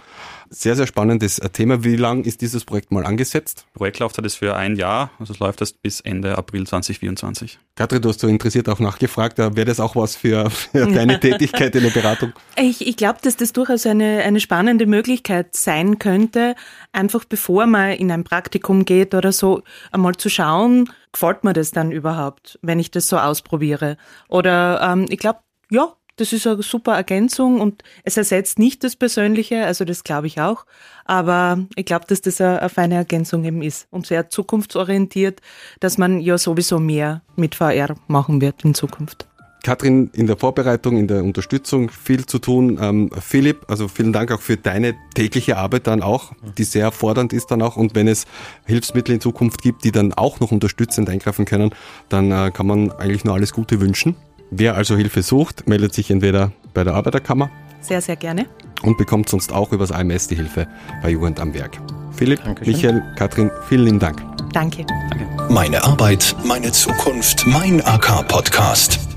Sehr, 0.49 0.75
sehr 0.75 0.87
spannendes 0.87 1.37
Thema. 1.53 1.83
Wie 1.83 1.95
lang 1.95 2.23
ist 2.23 2.41
dieses 2.41 2.65
Projekt 2.65 2.91
mal 2.91 3.05
angesetzt? 3.05 3.65
Projektlaufzeit 3.73 4.25
ist 4.25 4.35
für 4.35 4.55
ein 4.55 4.75
Jahr, 4.75 5.11
also 5.19 5.33
es 5.33 5.39
läuft 5.39 5.61
erst 5.61 5.81
bis 5.81 6.01
Ende 6.01 6.37
April 6.37 6.67
2024. 6.67 7.59
Katrin, 7.75 8.01
du 8.01 8.09
hast 8.09 8.19
so 8.19 8.27
interessiert 8.27 8.69
auch 8.69 8.79
nachgefragt, 8.79 9.37
wäre 9.37 9.65
das 9.65 9.79
auch 9.79 9.95
was 9.95 10.15
für, 10.15 10.49
für 10.49 10.87
deine 10.93 11.19
Tätigkeit 11.19 11.75
in 11.75 11.83
der 11.83 11.89
Beratung? 11.89 12.33
Ich, 12.55 12.85
ich 12.85 12.95
glaube, 12.95 13.19
dass 13.21 13.37
das 13.37 13.53
durchaus 13.53 13.85
eine, 13.85 14.23
eine 14.23 14.39
spannende 14.39 14.85
Möglichkeit 14.85 15.55
sein 15.55 15.99
könnte, 15.99 16.55
einfach 16.91 17.25
bevor 17.25 17.65
man 17.65 17.91
in 17.91 18.11
ein 18.11 18.23
Praktikum 18.23 18.85
geht 18.85 19.13
oder 19.13 19.31
so, 19.31 19.63
einmal 19.91 20.15
zu 20.15 20.29
schauen, 20.29 20.89
gefällt 21.11 21.43
mir 21.43 21.53
das 21.53 21.71
dann 21.71 21.91
überhaupt, 21.91 22.59
wenn 22.61 22.79
ich 22.79 22.91
das 22.91 23.07
so 23.07 23.17
ausprobiere? 23.17 23.97
Oder 24.27 24.81
ähm, 24.81 25.05
ich 25.09 25.19
glaube, 25.19 25.39
ja, 25.69 25.93
das 26.17 26.33
ist 26.33 26.47
eine 26.47 26.61
super 26.63 26.95
Ergänzung 26.95 27.59
und 27.59 27.83
es 28.03 28.17
ersetzt 28.17 28.59
nicht 28.59 28.83
das 28.83 28.95
Persönliche, 28.95 29.65
also 29.65 29.85
das 29.85 30.03
glaube 30.03 30.27
ich 30.27 30.39
auch. 30.39 30.65
Aber 31.03 31.65
ich 31.75 31.85
glaube, 31.85 32.05
dass 32.07 32.21
das 32.21 32.41
eine, 32.41 32.59
eine 32.59 32.69
feine 32.69 32.95
Ergänzung 32.95 33.43
eben 33.43 33.61
ist 33.61 33.87
und 33.91 34.07
sehr 34.07 34.29
zukunftsorientiert, 34.29 35.41
dass 35.79 35.97
man 35.97 36.19
ja 36.19 36.37
sowieso 36.37 36.79
mehr 36.79 37.21
mit 37.35 37.55
VR 37.55 37.95
machen 38.07 38.41
wird 38.41 38.63
in 38.63 38.73
Zukunft. 38.73 39.27
Katrin, 39.65 40.11
in 40.13 40.27
der 40.27 40.37
Vorbereitung, 40.37 40.95
in 40.95 41.07
der 41.07 41.23
Unterstützung 41.23 41.89
viel 41.89 42.27
zu 42.27 42.37
tun. 42.37 42.77
Ähm, 42.79 43.09
Philipp, 43.19 43.65
also 43.67 43.87
vielen 43.87 44.13
Dank 44.13 44.31
auch 44.31 44.41
für 44.41 44.57
deine 44.57 44.93
tägliche 45.15 45.57
Arbeit 45.57 45.87
dann 45.87 46.03
auch, 46.03 46.33
die 46.55 46.63
sehr 46.63 46.91
fordernd 46.91 47.33
ist 47.33 47.47
dann 47.49 47.63
auch. 47.63 47.75
Und 47.75 47.95
wenn 47.95 48.07
es 48.07 48.27
Hilfsmittel 48.65 49.15
in 49.15 49.21
Zukunft 49.21 49.63
gibt, 49.63 49.83
die 49.83 49.91
dann 49.91 50.13
auch 50.13 50.39
noch 50.39 50.51
unterstützend 50.51 51.09
eingreifen 51.09 51.45
können, 51.45 51.71
dann 52.09 52.31
äh, 52.31 52.51
kann 52.51 52.67
man 52.67 52.91
eigentlich 52.91 53.25
nur 53.25 53.33
alles 53.33 53.53
Gute 53.53 53.81
wünschen. 53.81 54.15
Wer 54.51 54.75
also 54.75 54.95
Hilfe 54.95 55.21
sucht, 55.21 55.67
meldet 55.67 55.93
sich 55.93 56.11
entweder 56.11 56.51
bei 56.73 56.83
der 56.83 56.93
Arbeiterkammer. 56.93 57.49
Sehr, 57.81 58.01
sehr 58.01 58.15
gerne. 58.15 58.45
Und 58.81 58.97
bekommt 58.97 59.29
sonst 59.29 59.53
auch 59.53 59.71
übers 59.71 59.91
AMS 59.91 60.27
die 60.27 60.35
Hilfe 60.35 60.67
bei 61.01 61.09
Jugend 61.11 61.39
am 61.39 61.53
Werk. 61.53 61.79
Philipp, 62.15 62.43
Dankeschön. 62.43 62.73
Michael, 62.73 63.03
Katrin, 63.15 63.51
vielen 63.67 63.85
lieben 63.85 63.99
Dank. 63.99 64.21
Danke. 64.53 64.85
Danke. 65.09 65.27
Meine 65.49 65.83
Arbeit, 65.83 66.35
meine 66.43 66.71
Zukunft, 66.71 67.45
mein 67.45 67.81
AK-Podcast. 67.85 69.14